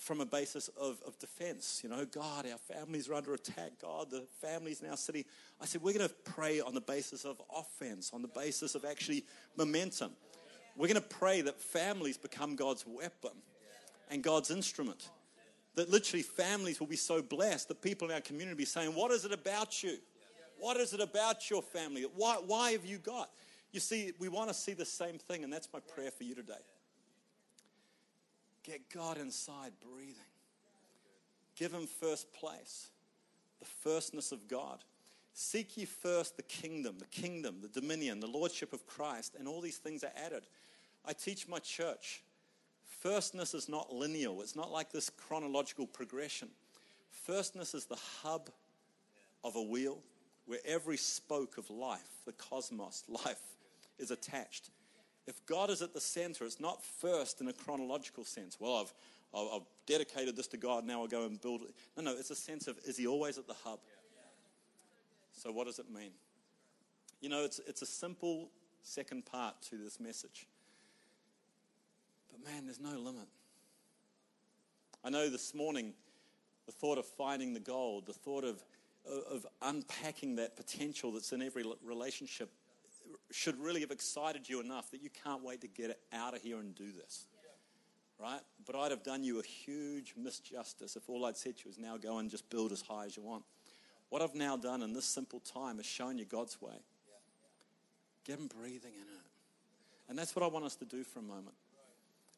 from 0.00 0.20
a 0.20 0.26
basis 0.26 0.66
of, 0.80 1.00
of 1.06 1.16
defense. 1.20 1.80
You 1.84 1.90
know, 1.90 2.04
God, 2.04 2.44
our 2.50 2.58
families 2.58 3.08
are 3.08 3.14
under 3.14 3.34
attack. 3.34 3.70
God, 3.80 4.10
the 4.10 4.26
families 4.40 4.82
in 4.82 4.90
our 4.90 4.96
city. 4.96 5.26
I 5.60 5.66
said, 5.66 5.82
we're 5.82 5.94
going 5.94 6.08
to 6.08 6.14
pray 6.24 6.58
on 6.60 6.74
the 6.74 6.80
basis 6.80 7.24
of 7.24 7.40
offense, 7.56 8.10
on 8.12 8.20
the 8.20 8.28
basis 8.28 8.74
of 8.74 8.84
actually 8.84 9.24
momentum. 9.56 10.10
We're 10.76 10.88
going 10.88 11.00
to 11.00 11.08
pray 11.08 11.42
that 11.42 11.60
families 11.60 12.18
become 12.18 12.56
God's 12.56 12.84
weapon 12.84 13.30
and 14.10 14.24
God's 14.24 14.50
instrument. 14.50 15.08
That 15.80 15.88
literally 15.88 16.22
families 16.22 16.78
will 16.78 16.88
be 16.88 16.96
so 16.96 17.22
blessed 17.22 17.68
that 17.68 17.80
people 17.80 18.08
in 18.08 18.14
our 18.14 18.20
community 18.20 18.50
will 18.50 18.58
be 18.58 18.64
saying, 18.66 18.94
What 18.94 19.10
is 19.12 19.24
it 19.24 19.32
about 19.32 19.82
you? 19.82 19.96
What 20.58 20.76
is 20.76 20.92
it 20.92 21.00
about 21.00 21.48
your 21.48 21.62
family? 21.62 22.04
Why, 22.14 22.34
why 22.34 22.72
have 22.72 22.84
you 22.84 22.98
got? 22.98 23.30
You 23.72 23.80
see, 23.80 24.12
we 24.18 24.28
want 24.28 24.48
to 24.48 24.54
see 24.54 24.74
the 24.74 24.84
same 24.84 25.16
thing, 25.16 25.42
and 25.42 25.50
that's 25.50 25.70
my 25.72 25.80
prayer 25.80 26.10
for 26.10 26.24
you 26.24 26.34
today. 26.34 26.52
Get 28.62 28.90
God 28.92 29.16
inside 29.16 29.72
breathing. 29.90 30.16
Give 31.56 31.72
Him 31.72 31.86
first 31.86 32.30
place, 32.34 32.90
the 33.58 33.64
firstness 33.64 34.32
of 34.32 34.48
God. 34.48 34.84
Seek 35.32 35.78
ye 35.78 35.86
first 35.86 36.36
the 36.36 36.42
kingdom, 36.42 36.96
the 36.98 37.06
kingdom, 37.06 37.62
the 37.62 37.80
dominion, 37.80 38.20
the 38.20 38.26
lordship 38.26 38.74
of 38.74 38.86
Christ, 38.86 39.34
and 39.38 39.48
all 39.48 39.62
these 39.62 39.78
things 39.78 40.04
are 40.04 40.12
added. 40.14 40.42
I 41.06 41.14
teach 41.14 41.48
my 41.48 41.58
church. 41.58 42.22
Firstness 43.00 43.54
is 43.54 43.68
not 43.68 43.92
linear, 43.92 44.30
it's 44.40 44.56
not 44.56 44.70
like 44.70 44.92
this 44.92 45.08
chronological 45.08 45.86
progression. 45.86 46.48
Firstness 47.24 47.74
is 47.74 47.86
the 47.86 47.98
hub 48.22 48.50
of 49.42 49.56
a 49.56 49.62
wheel 49.62 49.98
where 50.44 50.58
every 50.66 50.98
spoke 50.98 51.56
of 51.56 51.70
life, 51.70 52.08
the 52.26 52.32
cosmos, 52.32 53.04
life, 53.08 53.40
is 53.98 54.10
attached. 54.10 54.70
If 55.26 55.44
God 55.46 55.70
is 55.70 55.80
at 55.80 55.94
the 55.94 56.00
center, 56.00 56.44
it's 56.44 56.60
not 56.60 56.84
first 56.84 57.40
in 57.40 57.48
a 57.48 57.52
chronological 57.52 58.24
sense. 58.24 58.58
Well, 58.60 58.76
I've, 59.34 59.48
I've 59.54 59.66
dedicated 59.86 60.36
this 60.36 60.48
to 60.48 60.56
God, 60.56 60.84
now 60.84 61.00
I'll 61.02 61.08
go 61.08 61.24
and 61.24 61.40
build 61.40 61.62
it. 61.62 61.74
No, 61.96 62.02
no, 62.02 62.12
it's 62.18 62.30
a 62.30 62.36
sense 62.36 62.68
of 62.68 62.78
is 62.84 62.98
He 62.98 63.06
always 63.06 63.38
at 63.38 63.46
the 63.46 63.56
hub? 63.64 63.78
So, 65.32 65.50
what 65.52 65.66
does 65.66 65.78
it 65.78 65.90
mean? 65.90 66.10
You 67.22 67.30
know, 67.30 67.44
it's, 67.44 67.60
it's 67.66 67.80
a 67.80 67.86
simple 67.86 68.50
second 68.82 69.24
part 69.24 69.54
to 69.70 69.76
this 69.76 70.00
message. 70.00 70.46
But 72.30 72.44
man, 72.44 72.66
there's 72.66 72.80
no 72.80 72.98
limit. 72.98 73.28
I 75.04 75.10
know 75.10 75.28
this 75.28 75.54
morning 75.54 75.94
the 76.66 76.72
thought 76.72 76.98
of 76.98 77.06
finding 77.06 77.54
the 77.54 77.60
gold, 77.60 78.06
the 78.06 78.12
thought 78.12 78.44
of, 78.44 78.62
of 79.30 79.46
unpacking 79.62 80.36
that 80.36 80.56
potential 80.56 81.12
that's 81.12 81.32
in 81.32 81.42
every 81.42 81.64
relationship 81.82 82.50
should 83.30 83.58
really 83.58 83.80
have 83.80 83.90
excited 83.90 84.48
you 84.48 84.60
enough 84.60 84.90
that 84.90 85.02
you 85.02 85.10
can't 85.24 85.42
wait 85.42 85.60
to 85.62 85.68
get 85.68 85.98
out 86.12 86.34
of 86.34 86.42
here 86.42 86.58
and 86.58 86.74
do 86.74 86.92
this. 86.92 87.26
Right? 88.18 88.40
But 88.66 88.76
I'd 88.76 88.90
have 88.90 89.02
done 89.02 89.24
you 89.24 89.40
a 89.40 89.42
huge 89.42 90.14
misjustice 90.20 90.96
if 90.96 91.08
all 91.08 91.24
I'd 91.24 91.38
said 91.38 91.56
to 91.58 91.62
you 91.64 91.70
is 91.70 91.78
now 91.78 91.96
go 91.96 92.18
and 92.18 92.30
just 92.30 92.48
build 92.50 92.70
as 92.70 92.82
high 92.82 93.06
as 93.06 93.16
you 93.16 93.22
want. 93.22 93.44
What 94.10 94.20
I've 94.20 94.34
now 94.34 94.56
done 94.56 94.82
in 94.82 94.92
this 94.92 95.06
simple 95.06 95.40
time 95.40 95.80
is 95.80 95.86
shown 95.86 96.18
you 96.18 96.26
God's 96.26 96.60
way. 96.60 96.74
Get 98.26 98.38
Him 98.38 98.48
breathing 98.48 98.92
in 98.94 99.00
it. 99.00 99.24
And 100.08 100.18
that's 100.18 100.36
what 100.36 100.42
I 100.42 100.48
want 100.48 100.66
us 100.66 100.76
to 100.76 100.84
do 100.84 101.04
for 101.04 101.20
a 101.20 101.22
moment. 101.22 101.54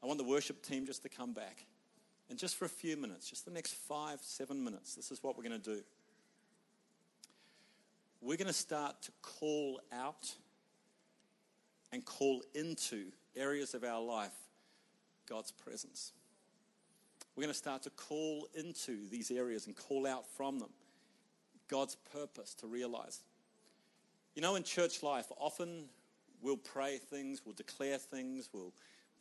I 0.02 0.06
want 0.06 0.18
the 0.18 0.24
worship 0.24 0.62
team 0.62 0.86
just 0.86 1.02
to 1.02 1.08
come 1.08 1.32
back. 1.32 1.64
And 2.28 2.38
just 2.38 2.56
for 2.56 2.64
a 2.64 2.68
few 2.68 2.96
minutes, 2.96 3.28
just 3.28 3.44
the 3.44 3.50
next 3.50 3.74
five, 3.74 4.20
seven 4.22 4.62
minutes, 4.64 4.94
this 4.94 5.10
is 5.10 5.22
what 5.22 5.36
we're 5.36 5.44
going 5.44 5.60
to 5.60 5.74
do. 5.74 5.82
We're 8.20 8.36
going 8.36 8.46
to 8.46 8.52
start 8.52 9.02
to 9.02 9.12
call 9.20 9.80
out 9.92 10.32
and 11.92 12.04
call 12.04 12.42
into 12.54 13.06
areas 13.36 13.74
of 13.74 13.84
our 13.84 14.00
life 14.00 14.32
God's 15.28 15.50
presence. 15.50 16.12
We're 17.34 17.42
going 17.42 17.52
to 17.52 17.58
start 17.58 17.82
to 17.82 17.90
call 17.90 18.48
into 18.54 19.08
these 19.10 19.30
areas 19.30 19.66
and 19.66 19.76
call 19.76 20.06
out 20.06 20.26
from 20.36 20.58
them 20.58 20.70
God's 21.68 21.96
purpose 22.12 22.54
to 22.56 22.66
realize. 22.66 23.20
You 24.34 24.42
know, 24.42 24.54
in 24.54 24.62
church 24.62 25.02
life, 25.02 25.26
often 25.38 25.86
we'll 26.42 26.56
pray 26.56 26.98
things, 26.98 27.42
we'll 27.44 27.54
declare 27.54 27.98
things, 27.98 28.48
we'll, 28.52 28.72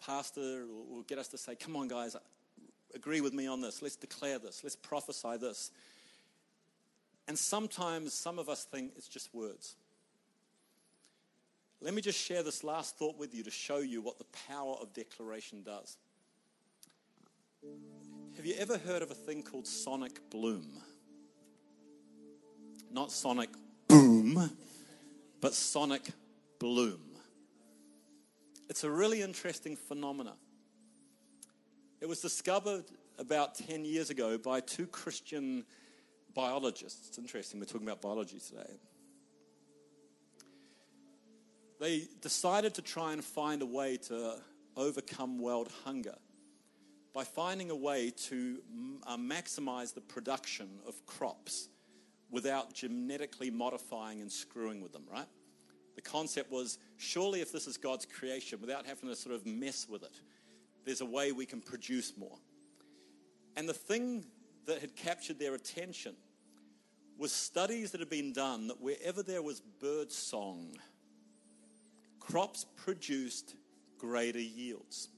pastor 0.05 0.65
will, 0.89 1.03
get 1.03 1.17
us 1.17 1.27
to 1.29 1.37
say, 1.37 1.55
Come 1.55 1.75
on, 1.75 1.87
guys, 1.87 2.15
agree 2.93 3.21
with 3.21 3.33
me 3.33 3.47
on 3.47 3.61
this. 3.61 3.81
Let's 3.81 3.95
declare 3.95 4.39
this. 4.39 4.61
Let's 4.63 4.75
prophesy 4.75 5.37
this. 5.37 5.71
And 7.27 7.37
sometimes 7.37 8.13
some 8.13 8.39
of 8.39 8.49
us 8.49 8.63
think 8.65 8.91
it's 8.97 9.07
just 9.07 9.33
words. 9.33 9.75
Let 11.81 11.93
me 11.93 12.01
just 12.01 12.19
share 12.19 12.43
this 12.43 12.63
last 12.63 12.97
thought 12.97 13.17
with 13.17 13.33
you 13.33 13.43
to 13.43 13.51
show 13.51 13.77
you 13.77 14.01
what 14.01 14.19
the 14.19 14.25
power 14.47 14.75
of 14.81 14.93
declaration 14.93 15.63
does. 15.63 15.97
Have 18.35 18.45
you 18.45 18.55
ever 18.57 18.77
heard 18.77 19.01
of 19.01 19.11
a 19.11 19.15
thing 19.15 19.43
called 19.43 19.67
sonic 19.67 20.29
bloom? 20.29 20.67
Not 22.91 23.11
sonic 23.11 23.49
boom, 23.87 24.51
but 25.39 25.53
sonic 25.53 26.09
bloom. 26.59 27.10
It's 28.71 28.85
a 28.85 28.89
really 28.89 29.21
interesting 29.21 29.75
phenomena. 29.75 30.33
It 31.99 32.07
was 32.07 32.21
discovered 32.21 32.85
about 33.19 33.53
10 33.53 33.85
years 33.85 34.09
ago 34.09 34.37
by 34.37 34.61
two 34.61 34.87
Christian 34.87 35.65
biologists. 36.33 37.09
It's 37.09 37.17
interesting, 37.17 37.59
we're 37.59 37.65
talking 37.65 37.85
about 37.85 38.01
biology 38.01 38.39
today 38.39 38.79
they 41.81 42.07
decided 42.21 42.75
to 42.75 42.81
try 42.81 43.11
and 43.11 43.23
find 43.23 43.63
a 43.63 43.65
way 43.65 43.97
to 43.97 44.35
overcome 44.77 45.39
world 45.39 45.67
hunger 45.83 46.15
by 47.11 47.23
finding 47.23 47.71
a 47.71 47.75
way 47.75 48.11
to 48.11 48.59
uh, 49.07 49.17
maximize 49.17 49.91
the 49.93 49.99
production 49.99 50.69
of 50.87 51.03
crops 51.07 51.69
without 52.29 52.71
genetically 52.73 53.49
modifying 53.49 54.21
and 54.21 54.31
screwing 54.31 54.79
with 54.79 54.93
them, 54.93 55.03
right? 55.11 55.25
The 55.95 56.01
concept 56.01 56.51
was 56.51 56.77
surely 57.01 57.41
if 57.41 57.51
this 57.51 57.67
is 57.67 57.77
God's 57.77 58.05
creation, 58.05 58.61
without 58.61 58.85
having 58.85 59.09
to 59.09 59.15
sort 59.15 59.35
of 59.35 59.45
mess 59.45 59.87
with 59.89 60.03
it, 60.03 60.21
there's 60.85 61.01
a 61.01 61.05
way 61.05 61.31
we 61.31 61.45
can 61.45 61.61
produce 61.61 62.13
more. 62.17 62.37
And 63.57 63.67
the 63.67 63.73
thing 63.73 64.25
that 64.67 64.79
had 64.79 64.95
captured 64.95 65.39
their 65.39 65.55
attention 65.55 66.15
was 67.17 67.31
studies 67.31 67.91
that 67.91 67.99
had 67.99 68.09
been 68.09 68.33
done 68.33 68.67
that 68.67 68.79
wherever 68.79 69.23
there 69.23 69.41
was 69.41 69.59
bird 69.59 70.11
song, 70.11 70.75
crops 72.19 72.65
produced 72.75 73.55
greater 73.97 74.39
yields. 74.39 75.09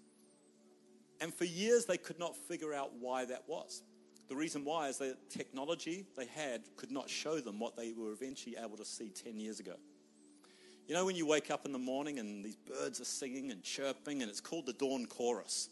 And 1.21 1.33
for 1.33 1.45
years, 1.45 1.85
they 1.85 1.97
could 1.97 2.19
not 2.19 2.35
figure 2.35 2.73
out 2.73 2.91
why 2.99 3.25
that 3.25 3.43
was. 3.47 3.83
The 4.29 4.35
reason 4.35 4.65
why 4.65 4.87
is 4.87 4.97
that 4.97 5.29
technology 5.29 6.05
they 6.17 6.25
had 6.25 6.63
could 6.75 6.91
not 6.91 7.09
show 7.09 7.39
them 7.39 7.59
what 7.59 7.75
they 7.75 7.93
were 7.93 8.11
eventually 8.11 8.55
able 8.57 8.77
to 8.77 8.85
see 8.85 9.09
10 9.09 9.39
years 9.39 9.59
ago. 9.59 9.75
You 10.87 10.95
know, 10.95 11.05
when 11.05 11.15
you 11.15 11.25
wake 11.25 11.49
up 11.49 11.65
in 11.65 11.71
the 11.71 11.79
morning 11.79 12.19
and 12.19 12.43
these 12.43 12.57
birds 12.57 12.99
are 12.99 13.05
singing 13.05 13.51
and 13.51 13.63
chirping, 13.63 14.21
and 14.21 14.29
it's 14.29 14.41
called 14.41 14.65
the 14.65 14.73
dawn 14.73 15.05
chorus. 15.05 15.69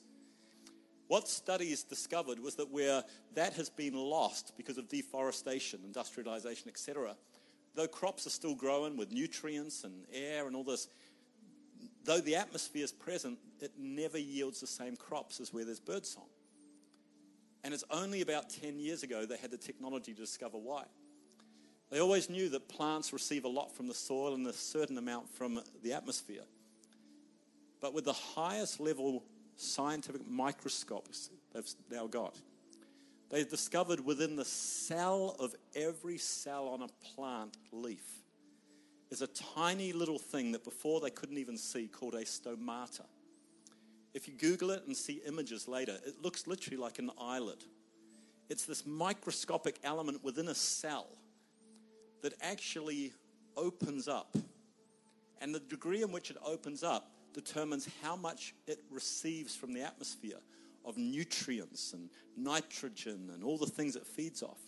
What 1.07 1.27
studies 1.27 1.83
discovered 1.83 2.39
was 2.39 2.55
that 2.55 2.71
where 2.71 3.03
that 3.35 3.53
has 3.53 3.69
been 3.69 3.93
lost 3.93 4.53
because 4.55 4.77
of 4.77 4.87
deforestation, 4.87 5.81
industrialization, 5.83 6.69
etc., 6.69 7.17
though 7.75 7.87
crops 7.87 8.25
are 8.25 8.29
still 8.29 8.55
growing 8.55 8.95
with 8.95 9.11
nutrients 9.11 9.83
and 9.83 10.05
air 10.13 10.47
and 10.47 10.55
all 10.55 10.63
this, 10.63 10.87
though 12.05 12.21
the 12.21 12.37
atmosphere 12.37 12.85
is 12.85 12.93
present, 12.93 13.37
it 13.59 13.71
never 13.77 14.17
yields 14.17 14.61
the 14.61 14.67
same 14.67 14.95
crops 14.95 15.41
as 15.41 15.53
where 15.53 15.65
there's 15.65 15.81
birdsong. 15.81 16.29
And 17.65 17.73
it's 17.73 17.83
only 17.91 18.21
about 18.21 18.49
10 18.49 18.79
years 18.79 19.03
ago 19.03 19.25
they 19.25 19.37
had 19.37 19.51
the 19.51 19.57
technology 19.57 20.13
to 20.13 20.21
discover 20.21 20.57
why. 20.57 20.85
They 21.91 21.99
always 21.99 22.29
knew 22.29 22.47
that 22.49 22.69
plants 22.69 23.11
receive 23.11 23.43
a 23.43 23.49
lot 23.49 23.75
from 23.75 23.87
the 23.87 23.93
soil 23.93 24.33
and 24.33 24.47
a 24.47 24.53
certain 24.53 24.97
amount 24.97 25.29
from 25.29 25.61
the 25.83 25.93
atmosphere. 25.93 26.43
But 27.81 27.93
with 27.93 28.05
the 28.05 28.13
highest 28.13 28.79
level 28.79 29.23
scientific 29.57 30.25
microscopes 30.27 31.29
they've 31.53 31.69
now 31.91 32.07
got, 32.07 32.39
they've 33.29 33.49
discovered 33.49 34.05
within 34.05 34.37
the 34.37 34.45
cell 34.45 35.35
of 35.37 35.53
every 35.75 36.17
cell 36.17 36.69
on 36.69 36.81
a 36.81 36.87
plant 37.13 37.57
leaf 37.73 38.05
is 39.09 39.21
a 39.21 39.27
tiny 39.27 39.91
little 39.91 40.19
thing 40.19 40.53
that 40.53 40.63
before 40.63 41.01
they 41.01 41.09
couldn't 41.09 41.37
even 41.37 41.57
see 41.57 41.87
called 41.87 42.13
a 42.15 42.23
stomata. 42.23 43.05
If 44.13 44.29
you 44.29 44.33
Google 44.33 44.71
it 44.71 44.83
and 44.87 44.95
see 44.95 45.21
images 45.27 45.67
later, 45.67 45.97
it 46.05 46.21
looks 46.21 46.47
literally 46.47 46.77
like 46.77 46.99
an 46.99 47.11
eyelid. 47.19 47.65
It's 48.49 48.65
this 48.65 48.85
microscopic 48.85 49.79
element 49.83 50.23
within 50.23 50.47
a 50.47 50.55
cell 50.55 51.07
that 52.21 52.33
actually 52.41 53.13
opens 53.57 54.07
up. 54.07 54.35
And 55.41 55.53
the 55.53 55.59
degree 55.59 56.03
in 56.03 56.11
which 56.11 56.29
it 56.29 56.37
opens 56.45 56.83
up 56.83 57.11
determines 57.33 57.87
how 58.03 58.15
much 58.15 58.53
it 58.67 58.79
receives 58.89 59.55
from 59.55 59.73
the 59.73 59.81
atmosphere 59.81 60.39
of 60.85 60.97
nutrients 60.97 61.93
and 61.93 62.09
nitrogen 62.37 63.29
and 63.33 63.43
all 63.43 63.57
the 63.57 63.65
things 63.65 63.95
it 63.95 64.05
feeds 64.05 64.43
off. 64.43 64.59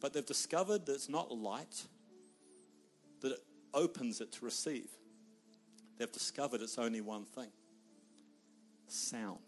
But 0.00 0.12
they've 0.12 0.26
discovered 0.26 0.86
that 0.86 0.94
it's 0.94 1.08
not 1.08 1.30
light 1.30 1.84
that 3.20 3.32
it 3.32 3.44
opens 3.72 4.20
it 4.20 4.32
to 4.32 4.44
receive. 4.44 4.88
They've 5.98 6.10
discovered 6.10 6.60
it's 6.60 6.78
only 6.78 7.00
one 7.00 7.24
thing 7.24 7.50
sound, 8.88 9.40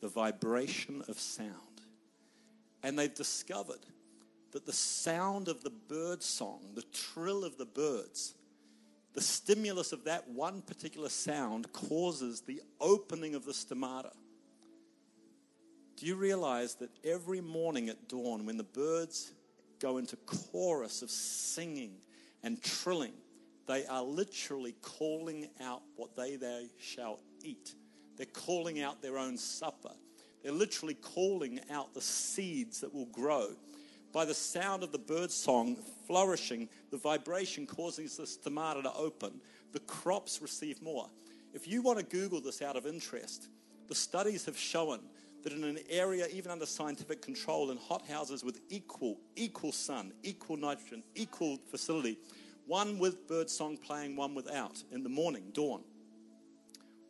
the 0.00 0.08
vibration 0.08 1.02
of 1.08 1.18
sound. 1.18 1.52
And 2.82 2.98
they've 2.98 3.14
discovered 3.14 3.84
that 4.56 4.64
the 4.64 4.72
sound 4.72 5.48
of 5.48 5.62
the 5.62 5.68
bird 5.68 6.22
song, 6.22 6.62
the 6.74 6.84
trill 6.90 7.44
of 7.44 7.58
the 7.58 7.66
birds, 7.66 8.32
the 9.12 9.20
stimulus 9.20 9.92
of 9.92 10.04
that 10.04 10.26
one 10.30 10.62
particular 10.62 11.10
sound 11.10 11.70
causes 11.74 12.40
the 12.40 12.62
opening 12.80 13.34
of 13.34 13.44
the 13.44 13.52
stomata. 13.52 14.12
Do 15.98 16.06
you 16.06 16.14
realize 16.14 16.76
that 16.76 16.88
every 17.04 17.42
morning 17.42 17.90
at 17.90 18.08
dawn, 18.08 18.46
when 18.46 18.56
the 18.56 18.64
birds 18.64 19.34
go 19.78 19.98
into 19.98 20.16
chorus 20.24 21.02
of 21.02 21.10
singing 21.10 21.92
and 22.42 22.62
trilling, 22.62 23.12
they 23.68 23.84
are 23.84 24.02
literally 24.02 24.72
calling 24.80 25.50
out 25.60 25.82
what 25.96 26.16
they, 26.16 26.36
they 26.36 26.70
shall 26.78 27.20
eat. 27.42 27.74
They're 28.16 28.24
calling 28.24 28.80
out 28.80 29.02
their 29.02 29.18
own 29.18 29.36
supper. 29.36 29.92
They're 30.42 30.50
literally 30.50 30.94
calling 30.94 31.60
out 31.70 31.92
the 31.92 32.00
seeds 32.00 32.80
that 32.80 32.94
will 32.94 33.04
grow. 33.12 33.50
By 34.16 34.24
the 34.24 34.32
sound 34.32 34.82
of 34.82 34.92
the 34.92 34.98
bird 34.98 35.30
song 35.30 35.76
flourishing, 36.06 36.70
the 36.90 36.96
vibration 36.96 37.66
causing 37.66 38.06
the 38.06 38.22
stomata 38.22 38.82
to 38.84 38.94
open, 38.94 39.42
the 39.72 39.80
crops 39.80 40.40
receive 40.40 40.80
more. 40.80 41.10
If 41.52 41.68
you 41.68 41.82
want 41.82 41.98
to 41.98 42.04
Google 42.04 42.40
this 42.40 42.62
out 42.62 42.76
of 42.76 42.86
interest, 42.86 43.48
the 43.88 43.94
studies 43.94 44.46
have 44.46 44.56
shown 44.56 45.00
that 45.42 45.52
in 45.52 45.64
an 45.64 45.80
area, 45.90 46.28
even 46.32 46.50
under 46.50 46.64
scientific 46.64 47.20
control, 47.20 47.70
in 47.70 47.76
hothouses 47.76 48.42
with 48.42 48.58
equal, 48.70 49.18
equal 49.36 49.70
sun, 49.70 50.14
equal 50.22 50.56
nitrogen, 50.56 51.02
equal 51.14 51.58
facility, 51.70 52.16
one 52.66 52.98
with 52.98 53.28
bird 53.28 53.50
song 53.50 53.76
playing, 53.76 54.16
one 54.16 54.34
without, 54.34 54.82
in 54.92 55.02
the 55.02 55.10
morning, 55.10 55.50
dawn, 55.52 55.82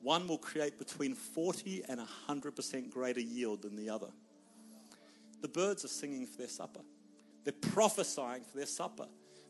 one 0.03 0.27
will 0.27 0.38
create 0.38 0.77
between 0.77 1.14
40 1.14 1.85
and 1.88 2.01
100% 2.29 2.90
greater 2.90 3.21
yield 3.21 3.62
than 3.62 3.77
the 3.77 3.90
other. 3.90 4.09
The 5.40 5.47
birds 5.47 5.85
are 5.85 5.88
singing 5.88 6.27
for 6.27 6.38
their 6.38 6.49
supper. 6.49 6.81
They're 7.46 7.52
prophesying 7.52 8.42
for 8.42 8.56
their 8.56 8.66
supper. 8.66 9.06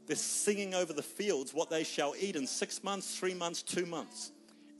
They're 0.06 0.16
singing 0.16 0.74
over 0.74 0.92
the 0.92 1.02
fields 1.02 1.54
what 1.54 1.70
they 1.70 1.82
shall 1.82 2.14
eat 2.20 2.36
in 2.36 2.46
six 2.46 2.84
months, 2.84 3.18
three 3.18 3.32
months, 3.32 3.62
two 3.62 3.86
months. 3.86 4.32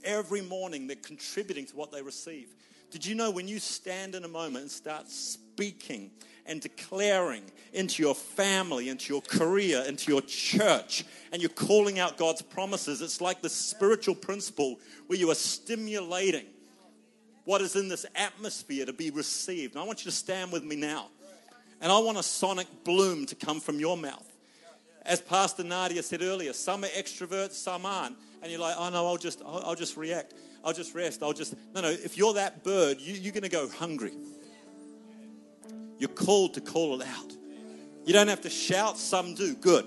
Every 0.04 0.42
morning, 0.42 0.86
they're 0.86 0.96
contributing 0.96 1.64
to 1.64 1.76
what 1.76 1.90
they 1.90 2.02
receive. 2.02 2.48
Did 2.90 3.06
you 3.06 3.14
know 3.14 3.30
when 3.30 3.48
you 3.48 3.58
stand 3.58 4.14
in 4.14 4.24
a 4.24 4.28
moment 4.28 4.64
and 4.64 4.70
start 4.70 5.08
speaking 5.08 6.10
and 6.44 6.60
declaring 6.60 7.44
into 7.72 8.02
your 8.02 8.14
family, 8.14 8.90
into 8.90 9.14
your 9.14 9.22
career, 9.22 9.82
into 9.88 10.12
your 10.12 10.20
church, 10.20 11.06
and 11.32 11.40
you're 11.40 11.48
calling 11.48 11.98
out 11.98 12.18
God's 12.18 12.42
promises, 12.42 13.00
it's 13.00 13.22
like 13.22 13.40
the 13.40 13.48
spiritual 13.48 14.14
principle 14.14 14.78
where 15.06 15.18
you 15.18 15.30
are 15.30 15.34
stimulating 15.34 16.44
what 17.44 17.62
is 17.62 17.76
in 17.76 17.88
this 17.88 18.04
atmosphere 18.14 18.84
to 18.84 18.92
be 18.92 19.08
received. 19.08 19.74
And 19.74 19.82
I 19.82 19.86
want 19.86 20.04
you 20.04 20.10
to 20.10 20.16
stand 20.16 20.52
with 20.52 20.64
me 20.64 20.76
now. 20.76 21.08
And 21.80 21.92
I 21.92 21.98
want 21.98 22.18
a 22.18 22.22
sonic 22.22 22.66
bloom 22.84 23.26
to 23.26 23.34
come 23.34 23.60
from 23.60 23.78
your 23.78 23.96
mouth. 23.96 24.26
As 25.02 25.20
Pastor 25.20 25.62
Nadia 25.62 26.02
said 26.02 26.22
earlier, 26.22 26.52
some 26.52 26.84
are 26.84 26.88
extroverts, 26.88 27.52
some 27.52 27.86
aren't. 27.86 28.16
And 28.42 28.50
you're 28.50 28.60
like, 28.60 28.76
oh 28.78 28.88
no, 28.90 29.06
I'll 29.06 29.16
just, 29.16 29.42
I'll, 29.44 29.62
I'll 29.66 29.74
just 29.74 29.96
react. 29.96 30.34
I'll 30.64 30.72
just 30.72 30.94
rest. 30.94 31.22
I'll 31.22 31.32
just, 31.32 31.54
no, 31.74 31.80
no. 31.80 31.90
If 31.90 32.18
you're 32.18 32.34
that 32.34 32.64
bird, 32.64 33.00
you, 33.00 33.14
you're 33.14 33.32
going 33.32 33.44
to 33.44 33.48
go 33.48 33.68
hungry. 33.68 34.12
You're 35.98 36.08
called 36.08 36.54
to 36.54 36.60
call 36.60 37.00
it 37.00 37.06
out. 37.06 37.32
You 38.04 38.12
don't 38.12 38.28
have 38.28 38.42
to 38.42 38.50
shout, 38.50 38.98
some 38.98 39.34
do. 39.34 39.54
Good. 39.54 39.86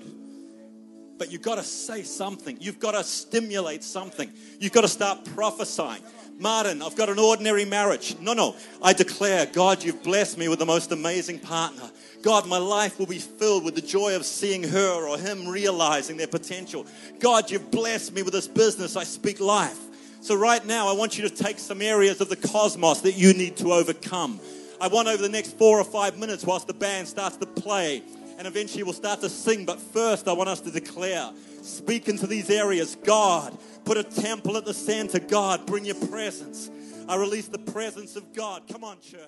But 1.20 1.30
you've 1.30 1.42
got 1.42 1.56
to 1.56 1.62
say 1.62 2.02
something. 2.02 2.56
You've 2.62 2.80
got 2.80 2.92
to 2.92 3.04
stimulate 3.04 3.84
something. 3.84 4.32
You've 4.58 4.72
got 4.72 4.80
to 4.80 4.88
start 4.88 5.26
prophesying. 5.36 6.02
Martin, 6.38 6.80
I've 6.80 6.96
got 6.96 7.10
an 7.10 7.18
ordinary 7.18 7.66
marriage. 7.66 8.18
No, 8.20 8.32
no. 8.32 8.56
I 8.82 8.94
declare, 8.94 9.44
God, 9.44 9.84
you've 9.84 10.02
blessed 10.02 10.38
me 10.38 10.48
with 10.48 10.60
the 10.60 10.64
most 10.64 10.92
amazing 10.92 11.40
partner. 11.40 11.90
God, 12.22 12.48
my 12.48 12.56
life 12.56 12.98
will 12.98 13.04
be 13.04 13.18
filled 13.18 13.66
with 13.66 13.74
the 13.74 13.82
joy 13.82 14.16
of 14.16 14.24
seeing 14.24 14.62
her 14.62 15.06
or 15.06 15.18
him 15.18 15.46
realizing 15.46 16.16
their 16.16 16.26
potential. 16.26 16.86
God, 17.18 17.50
you've 17.50 17.70
blessed 17.70 18.14
me 18.14 18.22
with 18.22 18.32
this 18.32 18.48
business. 18.48 18.96
I 18.96 19.04
speak 19.04 19.40
life. 19.40 19.78
So, 20.22 20.34
right 20.34 20.64
now, 20.64 20.88
I 20.88 20.94
want 20.94 21.18
you 21.18 21.28
to 21.28 21.34
take 21.34 21.58
some 21.58 21.82
areas 21.82 22.22
of 22.22 22.30
the 22.30 22.36
cosmos 22.36 23.02
that 23.02 23.12
you 23.12 23.34
need 23.34 23.58
to 23.58 23.74
overcome. 23.74 24.40
I 24.80 24.88
want 24.88 25.08
over 25.08 25.22
the 25.22 25.28
next 25.28 25.58
four 25.58 25.78
or 25.78 25.84
five 25.84 26.18
minutes, 26.18 26.46
whilst 26.46 26.66
the 26.66 26.72
band 26.72 27.08
starts 27.08 27.36
to 27.36 27.46
play, 27.46 28.02
and 28.40 28.46
eventually 28.46 28.82
we'll 28.82 28.94
start 28.94 29.20
to 29.20 29.28
sing. 29.28 29.66
But 29.66 29.78
first, 29.78 30.26
I 30.26 30.32
want 30.32 30.48
us 30.48 30.60
to 30.62 30.70
declare, 30.70 31.30
speak 31.60 32.08
into 32.08 32.26
these 32.26 32.48
areas. 32.48 32.96
God, 33.04 33.56
put 33.84 33.98
a 33.98 34.02
temple 34.02 34.56
at 34.56 34.64
the 34.64 34.72
center. 34.72 35.18
God, 35.18 35.66
bring 35.66 35.84
your 35.84 35.96
presence. 36.08 36.70
I 37.06 37.16
release 37.16 37.48
the 37.48 37.58
presence 37.58 38.16
of 38.16 38.32
God. 38.32 38.62
Come 38.72 38.82
on, 38.82 38.98
church. 39.02 39.20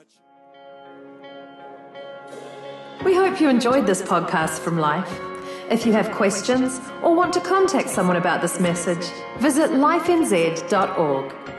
We 3.04 3.14
hope 3.14 3.38
you 3.38 3.50
enjoyed 3.50 3.86
this 3.86 4.00
podcast 4.00 4.60
from 4.60 4.78
Life. 4.78 5.20
If 5.70 5.84
you 5.84 5.92
have 5.92 6.10
questions 6.12 6.80
or 7.02 7.14
want 7.14 7.34
to 7.34 7.40
contact 7.40 7.90
someone 7.90 8.16
about 8.16 8.40
this 8.40 8.58
message, 8.60 9.04
visit 9.40 9.72
lifenz.org. 9.72 11.51